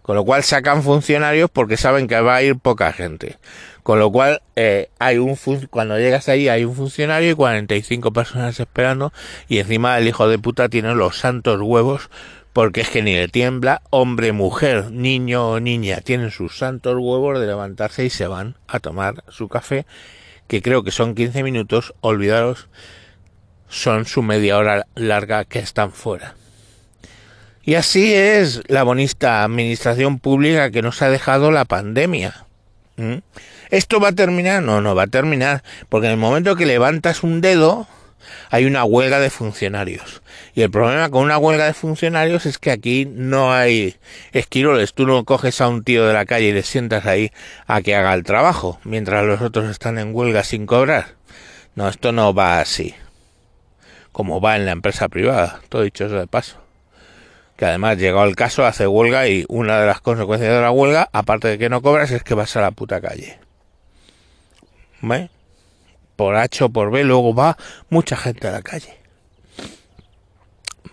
Con 0.02 0.16
lo 0.16 0.24
cual 0.24 0.44
sacan 0.44 0.82
funcionarios 0.82 1.50
porque 1.50 1.76
saben 1.76 2.06
que 2.06 2.20
va 2.20 2.36
a 2.36 2.42
ir 2.42 2.58
poca 2.58 2.92
gente. 2.92 3.38
Con 3.82 3.98
lo 3.98 4.10
cual, 4.10 4.42
eh, 4.56 4.90
hay 4.98 5.18
un 5.18 5.36
cuando 5.70 5.98
llegas 5.98 6.28
ahí 6.28 6.48
hay 6.48 6.64
un 6.64 6.74
funcionario 6.74 7.30
y 7.30 7.34
45 7.34 8.12
personas 8.12 8.60
esperando 8.60 9.12
y 9.48 9.58
encima 9.58 9.96
el 9.98 10.06
hijo 10.06 10.28
de 10.28 10.38
puta 10.38 10.68
tiene 10.68 10.94
los 10.94 11.18
santos 11.18 11.60
huevos 11.62 12.10
porque 12.52 12.80
es 12.80 12.90
que 12.90 13.02
ni 13.02 13.14
le 13.14 13.28
tiembla, 13.28 13.82
hombre, 13.90 14.32
mujer, 14.32 14.90
niño 14.90 15.48
o 15.50 15.60
niña, 15.60 16.00
tienen 16.00 16.30
sus 16.30 16.58
santos 16.58 16.94
huevos 16.98 17.38
de 17.40 17.46
levantarse 17.46 18.04
y 18.04 18.10
se 18.10 18.26
van 18.26 18.56
a 18.66 18.80
tomar 18.80 19.24
su 19.28 19.48
café 19.48 19.86
que 20.50 20.62
creo 20.62 20.82
que 20.82 20.90
son 20.90 21.14
15 21.14 21.44
minutos, 21.44 21.94
olvidaros, 22.00 22.66
son 23.68 24.04
su 24.04 24.20
media 24.20 24.58
hora 24.58 24.84
larga 24.96 25.44
que 25.44 25.60
están 25.60 25.92
fuera. 25.92 26.34
Y 27.62 27.76
así 27.76 28.12
es 28.12 28.60
la 28.66 28.82
bonita 28.82 29.44
administración 29.44 30.18
pública 30.18 30.72
que 30.72 30.82
nos 30.82 31.02
ha 31.02 31.08
dejado 31.08 31.52
la 31.52 31.66
pandemia. 31.66 32.46
¿Esto 33.70 34.00
va 34.00 34.08
a 34.08 34.12
terminar? 34.12 34.62
No, 34.62 34.80
no 34.80 34.96
va 34.96 35.04
a 35.04 35.06
terminar, 35.06 35.62
porque 35.88 36.08
en 36.08 36.12
el 36.12 36.18
momento 36.18 36.56
que 36.56 36.66
levantas 36.66 37.22
un 37.22 37.40
dedo, 37.40 37.86
hay 38.50 38.64
una 38.64 38.84
huelga 38.84 39.20
de 39.20 39.30
funcionarios. 39.30 40.22
Y 40.54 40.62
el 40.62 40.70
problema 40.70 41.08
con 41.08 41.22
una 41.22 41.38
huelga 41.38 41.66
de 41.66 41.74
funcionarios 41.74 42.46
es 42.46 42.58
que 42.58 42.72
aquí 42.72 43.06
no 43.06 43.52
hay 43.52 43.96
esquiroles. 44.32 44.92
Tú 44.92 45.06
no 45.06 45.24
coges 45.24 45.60
a 45.60 45.68
un 45.68 45.84
tío 45.84 46.04
de 46.06 46.14
la 46.14 46.26
calle 46.26 46.48
y 46.48 46.52
le 46.52 46.62
sientas 46.62 47.06
ahí 47.06 47.30
a 47.68 47.80
que 47.80 47.94
haga 47.94 48.12
el 48.14 48.24
trabajo, 48.24 48.80
mientras 48.82 49.24
los 49.24 49.40
otros 49.40 49.70
están 49.70 49.98
en 49.98 50.14
huelga 50.14 50.42
sin 50.42 50.66
cobrar. 50.66 51.14
No, 51.76 51.88
esto 51.88 52.10
no 52.10 52.34
va 52.34 52.60
así. 52.60 52.94
Como 54.10 54.40
va 54.40 54.56
en 54.56 54.66
la 54.66 54.72
empresa 54.72 55.08
privada, 55.08 55.60
todo 55.68 55.82
dicho 55.82 56.06
eso 56.06 56.16
de 56.16 56.26
paso. 56.26 56.56
Que 57.56 57.66
además 57.66 57.98
llegado 57.98 58.24
el 58.24 58.34
caso, 58.34 58.66
hace 58.66 58.88
huelga 58.88 59.28
y 59.28 59.44
una 59.48 59.78
de 59.80 59.86
las 59.86 60.00
consecuencias 60.00 60.52
de 60.52 60.60
la 60.60 60.72
huelga, 60.72 61.08
aparte 61.12 61.46
de 61.46 61.58
que 61.58 61.68
no 61.68 61.82
cobras, 61.82 62.10
es 62.10 62.24
que 62.24 62.34
vas 62.34 62.56
a 62.56 62.62
la 62.62 62.72
puta 62.72 63.00
calle. 63.00 63.38
Por 66.16 66.36
H 66.36 66.64
o 66.64 66.68
por 66.68 66.90
B, 66.90 67.04
luego 67.04 67.34
va 67.34 67.56
mucha 67.88 68.16
gente 68.16 68.48
a 68.48 68.52
la 68.52 68.62
calle. 68.62 68.98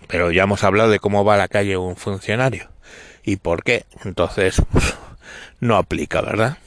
Pero 0.06 0.30
ya 0.30 0.44
hemos 0.44 0.64
hablado 0.64 0.90
de 0.90 1.00
cómo 1.00 1.24
va 1.24 1.34
a 1.34 1.38
la 1.38 1.48
calle 1.48 1.76
un 1.76 1.96
funcionario 1.96 2.70
y 3.22 3.36
por 3.36 3.62
qué. 3.62 3.84
Entonces, 4.04 4.62
pues, 4.72 4.94
no 5.60 5.76
aplica, 5.76 6.22
¿verdad? 6.22 6.58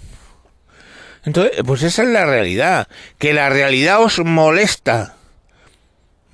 Entonces, 1.23 1.61
pues 1.65 1.83
esa 1.83 2.03
es 2.03 2.09
la 2.09 2.25
realidad. 2.25 2.87
Que 3.17 3.33
la 3.33 3.49
realidad 3.49 4.01
os 4.01 4.19
molesta. 4.19 5.15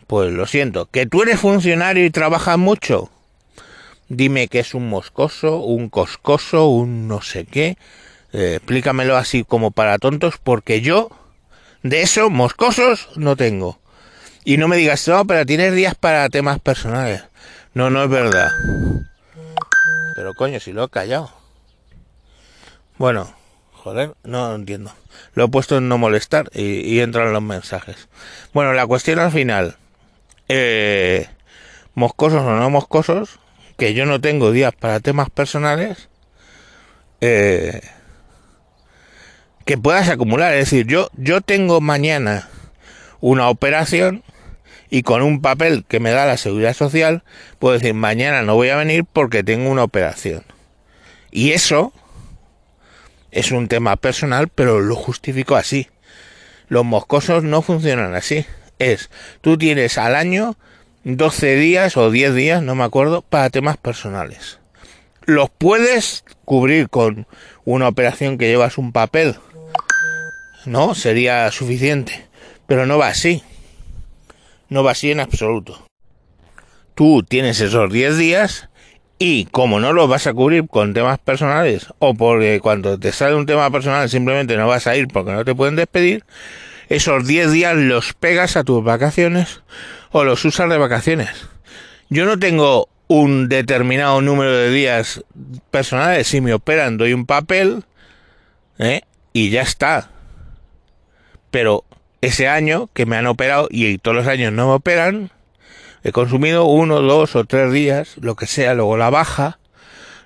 Pues 0.05 0.31
lo 0.31 0.45
siento. 0.45 0.87
Que 0.87 1.05
tú 1.05 1.23
eres 1.23 1.39
funcionario 1.39 2.05
y 2.05 2.09
trabajas 2.09 2.57
mucho. 2.57 3.09
Dime 4.09 4.47
que 4.47 4.59
es 4.59 4.73
un 4.73 4.89
moscoso, 4.89 5.57
un 5.57 5.89
coscoso, 5.89 6.67
un 6.67 7.07
no 7.07 7.21
sé 7.21 7.45
qué. 7.45 7.77
Eh, 8.37 8.57
explícamelo 8.57 9.17
así 9.17 9.43
como 9.43 9.71
para 9.71 9.97
tontos, 9.97 10.35
porque 10.37 10.81
yo 10.81 11.09
de 11.81 12.03
eso, 12.03 12.29
moscosos, 12.29 13.09
no 13.15 13.35
tengo. 13.35 13.79
Y 14.45 14.57
no 14.57 14.67
me 14.67 14.77
digas, 14.77 15.07
no, 15.07 15.25
pero 15.25 15.43
tienes 15.43 15.73
días 15.73 15.95
para 15.95 16.29
temas 16.29 16.59
personales. 16.59 17.23
No, 17.73 17.89
no 17.89 18.03
es 18.03 18.09
verdad. 18.11 18.51
Pero 20.15 20.35
coño, 20.35 20.59
si 20.59 20.71
lo 20.71 20.83
he 20.83 20.89
callado. 20.89 21.31
Bueno, 22.99 23.33
joder, 23.71 24.13
no 24.23 24.53
entiendo. 24.53 24.93
Lo 25.33 25.45
he 25.45 25.47
puesto 25.47 25.77
en 25.77 25.89
no 25.89 25.97
molestar 25.97 26.51
y, 26.53 26.99
entran 26.99 27.33
los 27.33 27.41
mensajes. 27.41 28.07
Bueno, 28.53 28.71
la 28.73 28.85
cuestión 28.85 29.17
al 29.17 29.31
final. 29.31 29.77
Eh, 30.47 31.27
moscosos 31.95 32.43
o 32.43 32.55
no 32.55 32.69
moscosos, 32.69 33.39
que 33.79 33.95
yo 33.95 34.05
no 34.05 34.21
tengo 34.21 34.51
días 34.51 34.75
para 34.75 34.99
temas 34.99 35.31
personales. 35.31 36.07
Eh, 37.19 37.81
que 39.67 39.77
puedas 39.77 40.07
acumular. 40.07 40.53
Es 40.53 40.71
decir, 40.71 40.87
yo, 40.87 41.11
yo 41.17 41.41
tengo 41.41 41.81
mañana 41.81 42.49
una 43.19 43.49
operación 43.49 44.23
y 44.89 45.03
con 45.03 45.21
un 45.21 45.41
papel 45.41 45.83
que 45.85 45.99
me 45.99 46.11
da 46.11 46.25
la 46.25 46.37
seguridad 46.37 46.73
social 46.73 47.23
puedo 47.59 47.73
decir 47.73 47.93
mañana 47.93 48.41
no 48.41 48.55
voy 48.55 48.69
a 48.69 48.77
venir 48.77 49.03
porque 49.03 49.43
tengo 49.43 49.69
una 49.69 49.83
operación. 49.83 50.43
Y 51.31 51.51
eso 51.51 51.91
es 53.31 53.51
un 53.51 53.67
tema 53.67 53.97
personal, 53.97 54.47
pero 54.47 54.79
lo 54.79 54.95
justifico 54.95 55.57
así. 55.57 55.89
Los 56.69 56.85
moscosos 56.85 57.43
no 57.43 57.61
funcionan 57.61 58.15
así. 58.15 58.45
Es, 58.79 59.09
tú 59.41 59.57
tienes 59.57 59.97
al 59.97 60.15
año 60.15 60.55
12 61.03 61.57
días 61.57 61.97
o 61.97 62.09
10 62.09 62.33
días, 62.35 62.63
no 62.63 62.73
me 62.75 62.85
acuerdo, 62.85 63.21
para 63.21 63.49
temas 63.49 63.75
personales. 63.75 64.59
Los 65.25 65.49
puedes 65.49 66.23
cubrir 66.45 66.89
con 66.89 67.27
una 67.65 67.89
operación 67.89 68.37
que 68.37 68.47
llevas 68.47 68.77
un 68.77 68.93
papel 68.93 69.35
no 70.67 70.93
sería 70.93 71.49
suficiente. 71.51 72.27
Pero 72.67 72.85
no 72.85 72.97
va 72.97 73.07
así. 73.07 73.41
No 74.69 74.83
va 74.83 74.91
así 74.91 75.11
en 75.11 75.21
absoluto. 75.21 75.87
Tú 76.93 77.23
tienes 77.23 77.61
esos 77.61 77.91
10 77.91 78.17
días 78.17 78.69
y 79.17 79.45
como 79.45 79.79
no 79.79 79.93
los 79.93 80.09
vas 80.09 80.27
a 80.27 80.33
cubrir 80.33 80.67
con 80.67 80.93
temas 80.93 81.19
personales 81.19 81.87
o 81.99 82.13
porque 82.13 82.59
cuando 82.61 82.99
te 82.99 83.11
sale 83.11 83.35
un 83.35 83.45
tema 83.45 83.71
personal 83.71 84.09
simplemente 84.09 84.57
no 84.57 84.67
vas 84.67 84.85
a 84.85 84.95
ir 84.95 85.07
porque 85.07 85.31
no 85.31 85.43
te 85.43 85.55
pueden 85.55 85.75
despedir, 85.75 86.23
esos 86.89 87.25
10 87.25 87.51
días 87.51 87.75
los 87.75 88.13
pegas 88.13 88.57
a 88.57 88.63
tus 88.63 88.83
vacaciones 88.83 89.61
o 90.11 90.23
los 90.23 90.43
usas 90.45 90.69
de 90.69 90.77
vacaciones. 90.77 91.29
Yo 92.09 92.25
no 92.25 92.37
tengo 92.37 92.89
un 93.07 93.47
determinado 93.47 94.21
número 94.21 94.51
de 94.51 94.69
días 94.69 95.23
personales. 95.71 96.27
Si 96.27 96.41
me 96.41 96.53
operan, 96.53 96.97
doy 96.97 97.13
un 97.13 97.25
papel 97.25 97.83
¿eh? 98.79 99.01
y 99.33 99.49
ya 99.49 99.61
está 99.61 100.09
pero 101.51 101.83
ese 102.21 102.47
año 102.47 102.89
que 102.93 103.05
me 103.05 103.17
han 103.17 103.27
operado 103.27 103.67
y 103.69 103.97
todos 103.97 104.17
los 104.17 104.27
años 104.27 104.51
no 104.51 104.67
me 104.67 104.73
operan, 104.73 105.31
he 106.03 106.11
consumido 106.11 106.65
uno, 106.65 107.01
dos 107.01 107.35
o 107.35 107.45
tres 107.45 107.71
días, 107.71 108.15
lo 108.19 108.35
que 108.35 108.47
sea, 108.47 108.73
luego 108.73 108.97
la 108.97 109.09
baja, 109.09 109.59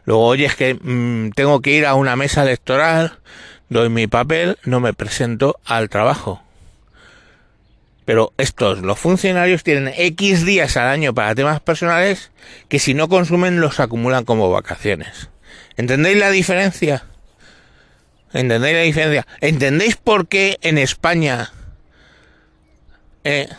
luego 0.06 0.26
oye 0.26 0.46
es 0.46 0.56
que 0.56 0.76
mm, 0.76 1.32
tengo 1.32 1.62
que 1.62 1.72
ir 1.72 1.86
a 1.86 1.96
una 1.96 2.16
mesa 2.16 2.44
electoral, 2.44 3.20
doy 3.70 3.90
mi 3.90 4.08
papel, 4.08 4.58
no 4.64 4.80
me 4.80 4.94
presento 4.94 5.60
al 5.66 5.90
trabajo. 5.90 6.42
Pero 8.06 8.34
estos, 8.38 8.80
los 8.80 9.00
funcionarios 9.00 9.64
tienen 9.64 9.94
X 9.96 10.44
días 10.44 10.76
al 10.76 10.88
año 10.88 11.14
para 11.14 11.36
temas 11.36 11.60
personales 11.60 12.32
que 12.68 12.80
si 12.80 12.94
no 12.94 13.08
consumen 13.10 13.62
los 13.62 13.80
acumulan 13.80 14.26
como 14.26 14.50
vacaciones. 14.50 15.30
¿Entendéis 15.78 16.18
la 16.18 16.32
diferencia? 16.32 17.06
¿Entendéis 18.34 18.76
la 18.76 18.82
diferencia? 18.82 19.28
¿Entendéis 19.42 19.98
por 19.98 20.28
qué 20.28 20.58
en 20.62 20.78
España 20.78 21.52
eh, 23.24 23.50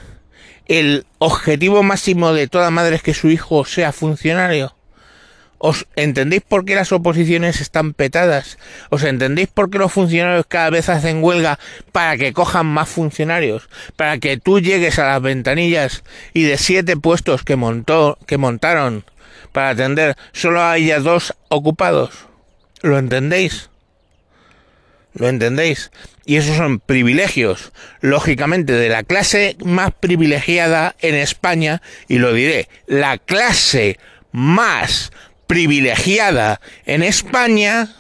el 0.67 1.07
objetivo 1.19 1.83
máximo 1.83 2.33
de 2.33 2.49
toda 2.49 2.71
madre 2.71 2.97
es 2.97 3.03
que 3.03 3.15
su 3.15 3.29
hijo 3.29 3.65
sea 3.65 3.93
funcionario? 3.93 4.75
¿Os 5.65 5.87
entendéis 5.95 6.43
por 6.43 6.65
qué 6.65 6.75
las 6.75 6.91
oposiciones 6.91 7.61
están 7.61 7.93
petadas? 7.93 8.59
¿Os 8.91 9.05
entendéis 9.05 9.47
por 9.47 9.71
qué 9.71 9.79
los 9.79 9.93
funcionarios 9.93 10.47
cada 10.49 10.71
vez 10.71 10.89
hacen 10.89 11.23
huelga 11.23 11.61
para 11.93 12.17
que 12.17 12.33
cojan 12.33 12.67
más 12.67 12.89
funcionarios? 12.89 13.69
Para 13.95 14.19
que 14.19 14.39
tú 14.39 14.59
llegues 14.59 14.99
a 14.99 15.07
las 15.07 15.23
ventanillas 15.23 16.03
y 16.33 16.43
de 16.43 16.59
siete 16.59 16.97
puestos 16.97 17.45
que 17.45 17.55
montó, 17.55 18.19
que 18.27 18.39
montaron 18.39 19.05
para 19.53 19.69
atender, 19.69 20.17
solo 20.33 20.63
haya 20.63 20.99
dos 20.99 21.33
ocupados. 21.49 22.27
¿Lo 22.81 22.99
entendéis? 22.99 23.71
¿Lo 25.15 25.29
entendéis? 25.29 25.91
Y 26.25 26.37
esos 26.37 26.57
son 26.57 26.81
privilegios, 26.81 27.73
lógicamente, 28.01 28.73
de 28.73 28.89
la 28.89 29.03
clase 29.03 29.57
más 29.65 29.93
privilegiada 29.93 30.97
en 31.01 31.15
España, 31.15 31.83
y 32.09 32.19
lo 32.19 32.33
diré, 32.33 32.69
la 32.87 33.19
clase 33.19 33.99
más 34.31 35.13
privilegiada 35.47 36.61
en 36.87 37.03
España, 37.03 37.95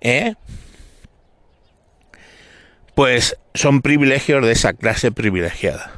¿eh? 0.00 0.34
Pues 2.94 3.36
son 3.54 3.82
privilegios 3.82 4.44
de 4.44 4.52
esa 4.52 4.72
clase 4.72 5.12
privilegiada. 5.12 5.92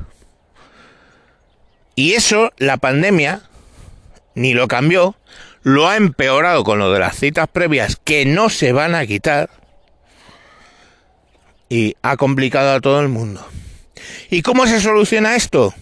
Y 1.94 2.14
eso, 2.14 2.52
la 2.56 2.78
pandemia, 2.78 3.42
ni 4.34 4.54
lo 4.54 4.66
cambió, 4.66 5.14
lo 5.62 5.88
ha 5.88 5.96
empeorado 5.96 6.64
con 6.64 6.78
lo 6.78 6.92
de 6.92 7.00
las 7.00 7.16
citas 7.16 7.48
previas 7.48 7.96
que 8.02 8.24
no 8.24 8.48
se 8.50 8.72
van 8.72 8.94
a 8.94 9.06
quitar 9.06 9.50
y 11.68 11.96
ha 12.02 12.16
complicado 12.16 12.72
a 12.74 12.80
todo 12.80 13.00
el 13.00 13.08
mundo. 13.08 13.46
¿Y 14.30 14.42
cómo 14.42 14.66
se 14.66 14.80
soluciona 14.80 15.36
esto? 15.36 15.72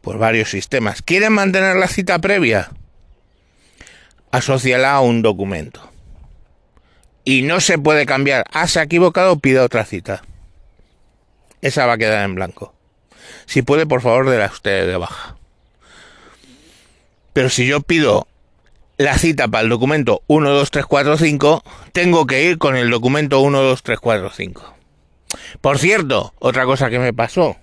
Pues 0.00 0.18
varios 0.18 0.50
sistemas. 0.50 1.02
¿Quieren 1.02 1.32
mantener 1.32 1.76
la 1.76 1.88
cita 1.88 2.18
previa? 2.20 2.70
Asociala 4.30 4.92
a 4.92 5.00
un 5.00 5.22
documento. 5.22 5.90
Y 7.24 7.42
no 7.42 7.60
se 7.60 7.78
puede 7.78 8.06
cambiar. 8.06 8.44
Ah, 8.52 8.68
se 8.68 8.78
ha 8.78 8.84
equivocado, 8.84 9.38
pida 9.38 9.64
otra 9.64 9.84
cita. 9.84 10.22
Esa 11.62 11.86
va 11.86 11.94
a 11.94 11.98
quedar 11.98 12.24
en 12.24 12.36
blanco. 12.36 12.74
Si 13.46 13.62
puede, 13.62 13.86
por 13.86 14.02
favor, 14.02 14.30
de 14.30 14.38
la 14.38 14.46
usted 14.46 14.86
de 14.86 14.96
baja. 14.96 15.36
Pero 17.32 17.48
si 17.50 17.66
yo 17.66 17.80
pido 17.80 18.28
la 18.96 19.18
cita 19.18 19.48
para 19.48 19.62
el 19.62 19.68
documento 19.68 20.22
12345, 20.28 21.62
tengo 21.92 22.26
que 22.26 22.44
ir 22.44 22.58
con 22.58 22.76
el 22.76 22.90
documento 22.90 23.38
12345. 23.38 24.74
Por 25.60 25.78
cierto, 25.78 26.34
otra 26.38 26.64
cosa 26.64 26.90
que 26.90 26.98
me 26.98 27.12
pasó. 27.12 27.56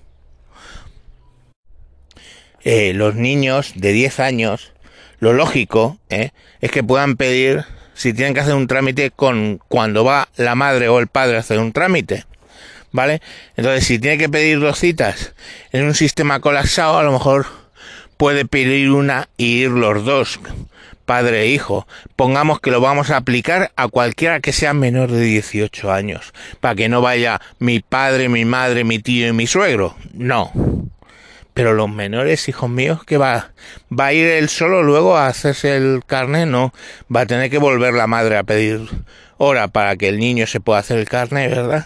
Eh, 2.64 2.94
los 2.94 3.16
niños 3.16 3.74
de 3.76 3.92
10 3.92 4.20
años, 4.20 4.74
lo 5.20 5.34
lógico 5.34 5.98
eh, 6.10 6.32
es 6.62 6.72
que 6.72 6.84
puedan 6.84 7.18
pedir 7.18 7.66
si 7.94 8.14
tienen 8.14 8.34
que 8.34 8.40
hacer 8.40 8.56
un 8.56 8.68
trámite 8.68 9.12
con 9.12 9.60
cuando 9.68 10.04
va 10.04 10.30
la 10.38 10.56
madre 10.56 10.88
o 10.88 11.00
el 11.00 11.08
padre 11.08 11.38
a 11.38 11.40
hacer 11.42 11.60
un 11.60 11.74
trámite. 11.74 12.26
¿Vale? 12.92 13.22
Entonces, 13.58 13.86
si 13.86 13.98
tiene 13.98 14.20
que 14.20 14.30
pedir 14.30 14.60
dos 14.60 14.78
citas 14.78 15.34
en 15.72 15.86
un 15.86 15.96
sistema 15.96 16.40
colapsado, 16.40 17.00
a 17.00 17.04
lo 17.04 17.12
mejor 17.12 17.48
puede 18.18 18.46
pedir 18.46 18.92
una 18.92 19.30
y 19.36 19.64
ir 19.64 19.72
los 19.72 20.06
dos, 20.06 20.40
padre 21.06 21.44
e 21.44 21.48
hijo. 21.48 21.88
Pongamos 22.16 22.60
que 22.60 22.72
lo 22.72 22.82
vamos 22.82 23.12
a 23.12 23.18
aplicar 23.18 23.72
a 23.76 23.88
cualquiera 23.88 24.40
que 24.40 24.54
sea 24.54 24.74
menor 24.74 25.12
de 25.12 25.22
18 25.22 25.92
años, 25.92 26.34
para 26.60 26.76
que 26.76 26.90
no 26.90 27.02
vaya 27.02 27.42
mi 27.60 27.80
padre, 27.80 28.30
mi 28.30 28.46
madre, 28.46 28.84
mi 28.84 29.00
tío 29.00 29.28
y 29.28 29.34
mi 29.34 29.48
suegro. 29.48 29.96
No. 30.14 30.52
Pero 31.54 31.74
los 31.74 31.90
menores, 31.90 32.50
hijos 32.50 32.70
míos, 32.70 33.04
que 33.04 33.18
va, 33.18 33.52
va 33.92 34.08
a 34.08 34.14
ir 34.14 34.26
él 34.28 34.50
solo 34.50 34.84
luego 34.84 35.18
a 35.18 35.28
hacerse 35.28 35.76
el 35.76 36.02
carnet, 36.06 36.48
no, 36.48 36.74
va 37.14 37.22
a 37.22 37.26
tener 37.26 37.50
que 37.50 37.58
volver 37.58 37.94
la 37.94 38.08
madre 38.08 38.38
a 38.38 38.44
pedir 38.44 38.90
hora 39.38 39.68
para 39.68 39.96
que 39.96 40.10
el 40.10 40.20
niño 40.20 40.48
se 40.48 40.60
pueda 40.60 40.80
hacer 40.80 40.98
el 40.98 41.08
carnet, 41.08 41.52
¿verdad? 41.52 41.86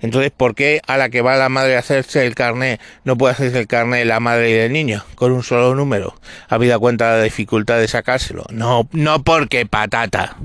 Entonces, 0.00 0.30
¿por 0.30 0.54
qué 0.54 0.80
a 0.86 0.96
la 0.96 1.08
que 1.08 1.22
va 1.22 1.36
la 1.36 1.48
madre 1.48 1.76
a 1.76 1.80
hacerse 1.80 2.26
el 2.26 2.34
carnet 2.34 2.80
no 3.04 3.16
puede 3.16 3.32
hacerse 3.32 3.58
el 3.58 3.66
carnet 3.66 4.06
la 4.06 4.20
madre 4.20 4.50
y 4.50 4.54
el 4.54 4.72
niño 4.72 5.04
con 5.14 5.32
un 5.32 5.42
solo 5.42 5.74
número? 5.74 6.14
Habida 6.48 6.78
cuenta 6.78 7.12
de 7.12 7.18
la 7.18 7.24
dificultad 7.24 7.78
de 7.78 7.88
sacárselo. 7.88 8.44
No, 8.50 8.88
no 8.92 9.22
porque 9.22 9.66
patata. 9.66 10.36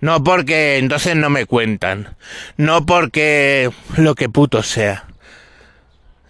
No 0.00 0.22
porque 0.22 0.78
entonces 0.78 1.16
no 1.16 1.30
me 1.30 1.46
cuentan. 1.46 2.16
No 2.56 2.84
porque 2.84 3.70
lo 3.96 4.14
que 4.14 4.28
puto 4.28 4.62
sea. 4.62 5.04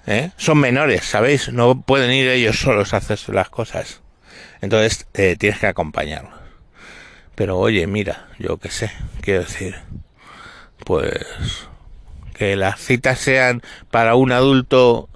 ¿Eh? 0.07 0.31
Son 0.37 0.59
menores, 0.59 1.05
¿sabéis? 1.05 1.53
No 1.53 1.83
pueden 1.83 2.12
ir 2.12 2.29
ellos 2.29 2.61
solos 2.61 2.95
a 2.95 2.99
hacerse 2.99 3.33
las 3.33 3.51
cosas. 3.51 4.03
Entonces 4.61 5.07
eh, 5.14 5.37
tienes 5.38 5.59
que 5.59 5.66
acompañarlos. 5.66 6.35
Pero 7.35 7.59
oye, 7.59 7.87
mira, 7.87 8.29
yo 8.38 8.57
qué 8.57 8.71
sé, 8.71 8.90
quiero 9.21 9.40
decir, 9.40 9.77
pues 10.85 11.69
que 12.33 12.55
las 12.57 12.81
citas 12.81 13.19
sean 13.19 13.62
para 13.90 14.14
un 14.14 14.31
adulto 14.31 15.09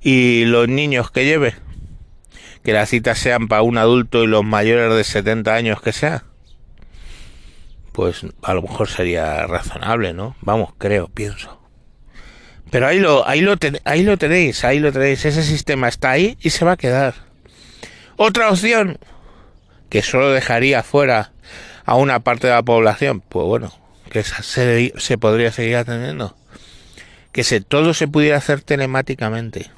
y 0.00 0.44
los 0.44 0.68
niños 0.68 1.10
que 1.10 1.24
lleve. 1.24 1.54
Que 2.64 2.72
las 2.72 2.88
citas 2.88 3.18
sean 3.18 3.48
para 3.48 3.62
un 3.62 3.78
adulto 3.78 4.22
y 4.22 4.28
los 4.28 4.44
mayores 4.44 4.94
de 4.94 5.04
70 5.04 5.54
años 5.54 5.82
que 5.82 5.92
sea. 5.92 6.24
Pues 7.92 8.24
a 8.42 8.54
lo 8.54 8.62
mejor 8.62 8.88
sería 8.88 9.46
razonable, 9.46 10.14
¿no? 10.14 10.36
Vamos, 10.40 10.72
creo, 10.78 11.08
pienso. 11.08 11.61
Pero 12.72 12.86
ahí 12.86 13.00
lo, 13.00 13.28
ahí 13.28 13.42
lo, 13.42 13.54
ahí 13.84 14.02
lo 14.02 14.16
tenéis, 14.16 14.64
ahí 14.64 14.78
lo 14.78 14.90
tenéis. 14.92 15.26
Ese 15.26 15.42
sistema 15.42 15.88
está 15.88 16.12
ahí 16.12 16.38
y 16.40 16.48
se 16.48 16.64
va 16.64 16.72
a 16.72 16.76
quedar. 16.78 17.12
Otra 18.16 18.48
opción 18.48 18.98
que 19.90 20.00
solo 20.00 20.30
dejaría 20.30 20.82
fuera 20.82 21.32
a 21.84 21.96
una 21.96 22.20
parte 22.20 22.46
de 22.46 22.54
la 22.54 22.62
población, 22.62 23.20
pues 23.20 23.44
bueno, 23.44 23.74
que 24.10 24.22
se, 24.22 24.94
se 24.96 25.18
podría 25.18 25.52
seguir 25.52 25.76
atendiendo. 25.76 26.34
Que 27.30 27.44
se, 27.44 27.60
todo 27.60 27.92
se 27.92 28.08
pudiera 28.08 28.38
hacer 28.38 28.62
telemáticamente. 28.62 29.70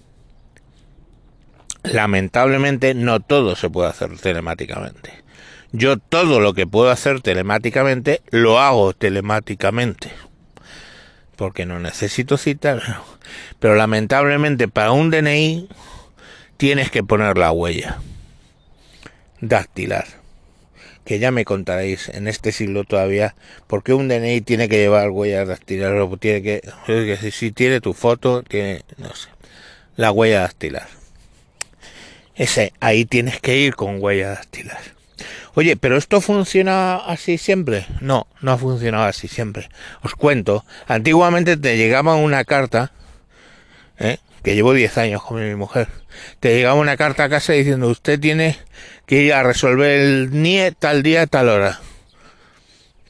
Lamentablemente 1.82 2.94
no 2.94 3.18
todo 3.18 3.56
se 3.56 3.70
puede 3.70 3.88
hacer 3.88 4.16
telemáticamente. 4.18 5.24
Yo 5.72 5.96
todo 5.96 6.38
lo 6.38 6.54
que 6.54 6.68
puedo 6.68 6.92
hacer 6.92 7.22
telemáticamente 7.22 8.22
lo 8.30 8.60
hago 8.60 8.92
telemáticamente 8.92 10.12
porque 11.36 11.66
no 11.66 11.80
necesito 11.80 12.36
citar, 12.36 12.82
pero 13.58 13.74
lamentablemente 13.74 14.68
para 14.68 14.92
un 14.92 15.10
DNI 15.10 15.68
tienes 16.56 16.90
que 16.90 17.02
poner 17.02 17.36
la 17.38 17.52
huella 17.52 17.98
dactilar. 19.40 20.06
Que 21.04 21.18
ya 21.18 21.30
me 21.30 21.44
contaréis 21.44 22.08
en 22.08 22.28
este 22.28 22.50
siglo 22.50 22.84
todavía 22.84 23.34
por 23.66 23.82
qué 23.82 23.92
un 23.92 24.08
DNI 24.08 24.40
tiene 24.40 24.70
que 24.70 24.78
llevar 24.78 25.10
huella 25.10 25.44
dactilar 25.44 25.92
o 25.96 26.16
tiene 26.16 26.42
que, 26.42 27.30
si 27.30 27.52
tiene 27.52 27.82
tu 27.82 27.92
foto, 27.92 28.42
tiene, 28.42 28.82
no 28.96 29.14
sé, 29.14 29.28
la 29.96 30.10
huella 30.12 30.40
dactilar. 30.40 30.88
Ese, 32.34 32.72
ahí 32.80 33.04
tienes 33.04 33.40
que 33.40 33.58
ir 33.58 33.76
con 33.76 34.02
huella 34.02 34.30
dactilar. 34.30 34.93
Oye, 35.54 35.76
pero 35.76 35.96
esto 35.96 36.20
funciona 36.20 36.96
así 36.96 37.38
siempre. 37.38 37.86
No, 38.00 38.26
no 38.40 38.52
ha 38.52 38.58
funcionado 38.58 39.04
así 39.04 39.28
siempre. 39.28 39.68
Os 40.02 40.14
cuento, 40.14 40.64
antiguamente 40.88 41.56
te 41.56 41.76
llegaba 41.76 42.16
una 42.16 42.44
carta, 42.44 42.92
¿eh? 43.98 44.18
que 44.42 44.54
llevo 44.54 44.74
10 44.74 44.98
años 44.98 45.22
con 45.22 45.46
mi 45.46 45.54
mujer, 45.54 45.88
te 46.40 46.54
llegaba 46.54 46.74
una 46.74 46.96
carta 46.96 47.24
a 47.24 47.28
casa 47.28 47.52
diciendo 47.52 47.88
usted 47.88 48.18
tiene 48.20 48.58
que 49.06 49.22
ir 49.22 49.32
a 49.32 49.42
resolver 49.42 50.00
el 50.00 50.42
NIE 50.42 50.72
tal 50.72 51.02
día, 51.02 51.26
tal 51.26 51.48
hora. 51.48 51.80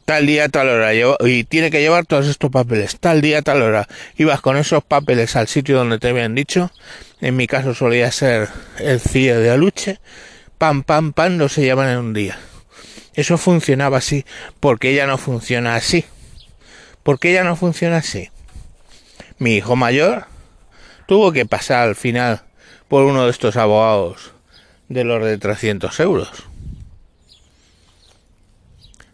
Tal 0.05 0.27
día, 0.27 0.51
tal 0.51 0.69
hora. 0.69 0.93
Y 0.93 1.45
tiene 1.45 1.71
que 1.71 1.81
llevar 1.81 2.05
todos 2.05 2.27
estos 2.27 2.51
papeles. 2.51 2.99
Tal 3.01 3.23
día, 3.23 3.41
tal 3.41 3.63
hora. 3.63 3.89
Ibas 4.19 4.43
con 4.43 4.59
esos 4.59 4.85
papeles 4.85 5.35
al 5.35 5.49
sitio 5.49 5.79
donde 5.79 5.99
te 5.99 6.09
habían 6.09 6.35
dicho. 6.35 6.71
En 7.23 7.37
mi 7.37 7.47
caso 7.47 7.73
solía 7.73 8.13
ser 8.13 8.51
el 8.81 9.01
CIE 9.01 9.35
de 9.35 9.51
Aluche 9.51 9.99
pam, 10.59 10.83
pam, 10.83 11.13
pam, 11.13 11.37
no 11.37 11.49
se 11.49 11.63
llevan 11.63 11.89
en 11.89 11.99
un 11.99 12.13
día. 12.15 12.39
Eso 13.15 13.39
funcionaba 13.39 13.99
así, 13.99 14.25
porque 14.61 14.91
ella 14.91 15.07
no 15.07 15.19
funciona 15.19 15.77
así. 15.77 16.05
porque 17.03 17.31
ella 17.31 17.45
no 17.45 17.55
funciona 17.55 17.99
así? 17.99 18.31
Mi 19.39 19.57
hijo 19.57 19.77
mayor 19.77 20.27
tuvo 21.07 21.33
que 21.33 21.45
pasar 21.45 21.87
al 21.87 21.97
final 21.97 22.43
por 22.89 23.05
uno 23.05 23.25
de 23.25 23.31
estos 23.31 23.57
abogados 23.57 24.33
de 24.89 25.05
los 25.05 25.23
de 25.23 25.37
300 25.39 26.01
euros. 26.01 26.31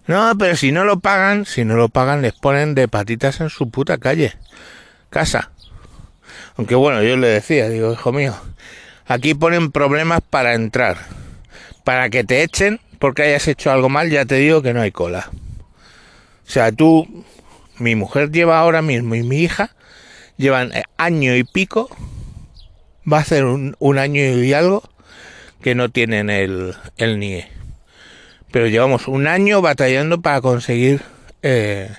No, 0.07 0.33
pero 0.39 0.57
si 0.57 0.73
no 0.73 0.85
lo 0.85 1.01
pagan, 1.01 1.47
si 1.47 1.65
no 1.65 1.77
lo 1.77 1.89
pagan, 1.89 2.23
les 2.23 2.33
ponen 2.33 2.75
de 2.75 2.89
patitas 2.89 3.41
en 3.41 3.51
su 3.51 3.71
puta 3.71 3.99
calle, 3.99 4.35
casa. 5.11 5.51
Aunque 6.57 6.75
bueno, 6.75 7.03
yo 7.03 7.17
le 7.17 7.29
decía, 7.29 7.69
digo, 7.69 7.93
hijo 7.93 8.13
mío, 8.13 8.35
aquí 9.07 9.35
ponen 9.35 9.73
problemas 9.73 10.21
para 10.29 10.55
entrar 10.55 11.20
para 11.85 12.11
que 12.11 12.25
te 12.25 12.43
echen 12.43 12.81
porque 12.99 13.23
hayas 13.23 13.49
hecho 13.49 13.71
algo 13.71 13.89
mal, 13.89 14.11
ya 14.11 14.27
te 14.27 14.37
digo 14.37 14.63
que 14.63 14.75
no 14.75 14.83
hay 14.83 14.93
cola. 14.93 15.31
O 16.47 16.51
sea, 16.51 16.71
tú, 16.71 17.25
mi 17.79 17.95
mujer 17.95 18.31
lleva 18.31 18.59
ahora 18.59 18.83
mismo 18.83 19.15
y 19.15 19.23
mi 19.23 19.39
hija 19.39 19.71
llevan 20.37 20.73
eh, 20.73 20.83
año 20.97 21.35
y 21.37 21.45
pico, 21.45 21.89
va 23.11 23.19
a 23.19 23.25
ser 23.25 23.45
un, 23.45 23.99
año 23.99 24.23
y 24.23 24.53
algo 24.53 24.83
que 25.63 25.75
no 25.75 25.91
tienen 25.91 26.31
el, 26.31 26.75
el 26.97 27.19
NIE. 27.19 27.49
Pero 28.51 28.67
llevamos 28.67 29.07
un 29.09 29.27
año 29.27 29.63
batallando 29.63 30.21
para 30.21 30.41
conseguir 30.41 31.03
eh, 31.43 31.91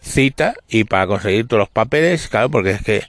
cita 0.00 0.54
y 0.68 0.84
para 0.84 1.06
conseguir 1.06 1.46
todos 1.46 1.60
los 1.60 1.68
papeles, 1.68 2.28
claro, 2.28 2.50
porque 2.50 2.70
es 2.72 2.82
que 2.82 3.02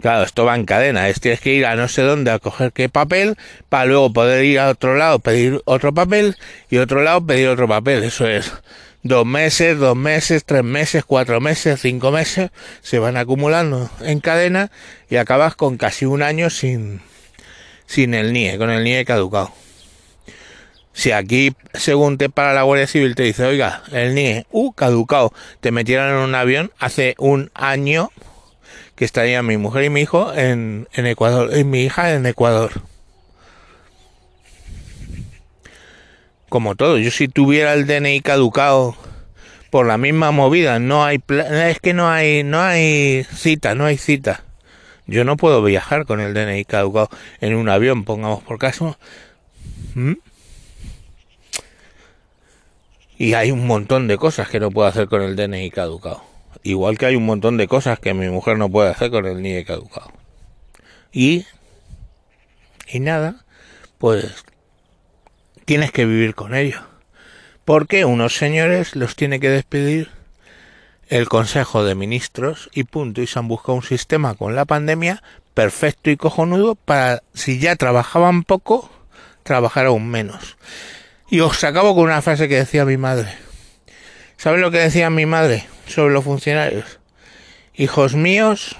Claro, 0.00 0.24
esto 0.24 0.44
va 0.44 0.54
en 0.54 0.64
cadena, 0.64 1.08
es 1.08 1.20
tienes 1.20 1.40
que 1.40 1.52
ir 1.52 1.66
a 1.66 1.76
no 1.76 1.88
sé 1.88 2.02
dónde 2.02 2.30
a 2.30 2.38
coger 2.38 2.72
qué 2.72 2.88
papel 2.88 3.36
para 3.68 3.86
luego 3.86 4.12
poder 4.12 4.44
ir 4.44 4.58
a 4.60 4.68
otro 4.68 4.96
lado 4.96 5.18
pedir 5.18 5.60
otro 5.64 5.92
papel 5.92 6.36
y 6.70 6.78
otro 6.78 7.02
lado 7.02 7.26
pedir 7.26 7.48
otro 7.48 7.68
papel. 7.68 8.04
Eso 8.04 8.26
es 8.26 8.52
dos 9.02 9.26
meses, 9.26 9.78
dos 9.78 9.96
meses, 9.96 10.44
tres 10.44 10.64
meses, 10.64 11.04
cuatro 11.04 11.40
meses, 11.40 11.80
cinco 11.80 12.10
meses, 12.10 12.50
se 12.82 12.98
van 12.98 13.16
acumulando 13.16 13.90
en 14.00 14.20
cadena 14.20 14.70
y 15.08 15.16
acabas 15.16 15.54
con 15.54 15.76
casi 15.76 16.04
un 16.04 16.22
año 16.22 16.50
sin, 16.50 17.00
sin 17.86 18.14
el 18.14 18.32
NIE, 18.32 18.58
con 18.58 18.70
el 18.70 18.84
NIE 18.84 19.04
caducado. 19.04 19.52
Si 20.92 21.12
aquí, 21.12 21.54
según 21.72 22.18
te 22.18 22.28
para 22.28 22.52
la 22.52 22.62
Guardia 22.62 22.86
Civil, 22.86 23.14
te 23.14 23.22
dice, 23.22 23.44
oiga, 23.44 23.82
el 23.92 24.14
NIE, 24.14 24.46
uh, 24.50 24.72
caducado, 24.72 25.32
te 25.60 25.70
metieron 25.70 26.10
en 26.10 26.16
un 26.16 26.34
avión 26.34 26.72
hace 26.78 27.14
un 27.18 27.50
año, 27.54 28.10
que 29.00 29.06
estarían 29.06 29.46
mi 29.46 29.56
mujer 29.56 29.84
y 29.84 29.88
mi 29.88 30.02
hijo 30.02 30.30
en, 30.34 30.86
en 30.92 31.06
Ecuador, 31.06 31.56
y 31.56 31.64
mi 31.64 31.84
hija 31.84 32.12
en 32.12 32.26
Ecuador. 32.26 32.82
Como 36.50 36.74
todo, 36.74 36.98
yo 36.98 37.10
si 37.10 37.26
tuviera 37.26 37.72
el 37.72 37.86
DNI 37.86 38.20
caducado 38.20 38.94
por 39.70 39.86
la 39.86 39.96
misma 39.96 40.32
movida, 40.32 40.80
no 40.80 41.02
hay 41.02 41.18
es 41.30 41.80
que 41.80 41.94
no 41.94 42.10
hay 42.10 42.42
no 42.42 42.60
hay 42.60 43.24
cita, 43.24 43.74
no 43.74 43.86
hay 43.86 43.96
cita. 43.96 44.44
Yo 45.06 45.24
no 45.24 45.38
puedo 45.38 45.62
viajar 45.62 46.04
con 46.04 46.20
el 46.20 46.34
DNI 46.34 46.66
caducado 46.66 47.08
en 47.40 47.54
un 47.54 47.70
avión, 47.70 48.04
pongamos 48.04 48.42
por 48.42 48.58
caso. 48.58 48.98
¿Mm? 49.94 50.12
Y 53.16 53.32
hay 53.32 53.50
un 53.50 53.66
montón 53.66 54.08
de 54.08 54.18
cosas 54.18 54.50
que 54.50 54.60
no 54.60 54.70
puedo 54.70 54.86
hacer 54.86 55.08
con 55.08 55.22
el 55.22 55.36
DNI 55.36 55.70
caducado. 55.70 56.29
Igual 56.62 56.98
que 56.98 57.06
hay 57.06 57.16
un 57.16 57.26
montón 57.26 57.56
de 57.56 57.68
cosas 57.68 57.98
que 57.98 58.14
mi 58.14 58.28
mujer 58.28 58.58
no 58.58 58.68
puede 58.68 58.90
hacer 58.90 59.10
con 59.10 59.26
el 59.26 59.42
NIE 59.42 59.64
caducado. 59.64 60.12
Y, 61.12 61.46
y 62.86 63.00
nada, 63.00 63.44
pues 63.98 64.44
tienes 65.64 65.92
que 65.92 66.04
vivir 66.04 66.34
con 66.34 66.54
ello. 66.54 66.80
Porque 67.64 68.04
unos 68.04 68.36
señores 68.36 68.96
los 68.96 69.16
tiene 69.16 69.40
que 69.40 69.48
despedir 69.48 70.10
el 71.08 71.28
Consejo 71.28 71.84
de 71.84 71.94
Ministros 71.94 72.70
y 72.72 72.84
punto. 72.84 73.20
Y 73.22 73.26
se 73.26 73.38
han 73.38 73.48
buscado 73.48 73.74
un 73.74 73.82
sistema 73.82 74.34
con 74.34 74.54
la 74.54 74.64
pandemia 74.64 75.22
perfecto 75.54 76.10
y 76.10 76.16
cojonudo 76.16 76.74
para, 76.74 77.22
si 77.34 77.58
ya 77.58 77.76
trabajaban 77.76 78.44
poco, 78.44 78.90
trabajar 79.42 79.86
aún 79.86 80.08
menos. 80.08 80.56
Y 81.28 81.40
os 81.40 81.62
acabo 81.64 81.94
con 81.94 82.04
una 82.04 82.22
frase 82.22 82.48
que 82.48 82.56
decía 82.56 82.84
mi 82.84 82.96
madre. 82.96 83.32
¿Sabes 84.36 84.60
lo 84.60 84.70
que 84.70 84.78
decía 84.78 85.10
mi 85.10 85.26
madre? 85.26 85.66
Sobre 85.90 86.14
los 86.14 86.24
funcionarios. 86.24 86.98
hijos 87.74 88.14
míos, 88.14 88.76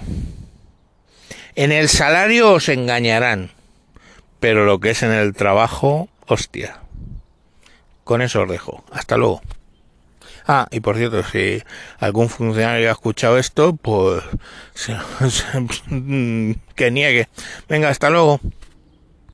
en 1.54 1.72
el 1.72 1.88
salario 1.88 2.52
os 2.52 2.68
engañarán, 2.68 3.50
pero 4.40 4.64
lo 4.64 4.78
que 4.80 4.90
es 4.90 5.02
en 5.02 5.12
el 5.12 5.34
trabajo, 5.34 6.08
hostia. 6.26 6.80
Con 8.04 8.22
eso 8.22 8.42
os 8.42 8.48
dejo. 8.48 8.84
Hasta 8.90 9.16
luego. 9.16 9.40
Ah, 10.46 10.66
y 10.70 10.80
por 10.80 10.96
cierto, 10.96 11.22
si 11.22 11.62
algún 11.98 12.28
funcionario 12.28 12.88
ha 12.88 12.92
escuchado 12.92 13.38
esto, 13.38 13.76
pues 13.76 14.22
que 16.74 16.90
niegue. 16.90 17.28
Venga, 17.68 17.88
hasta 17.88 18.10
luego. 18.10 18.40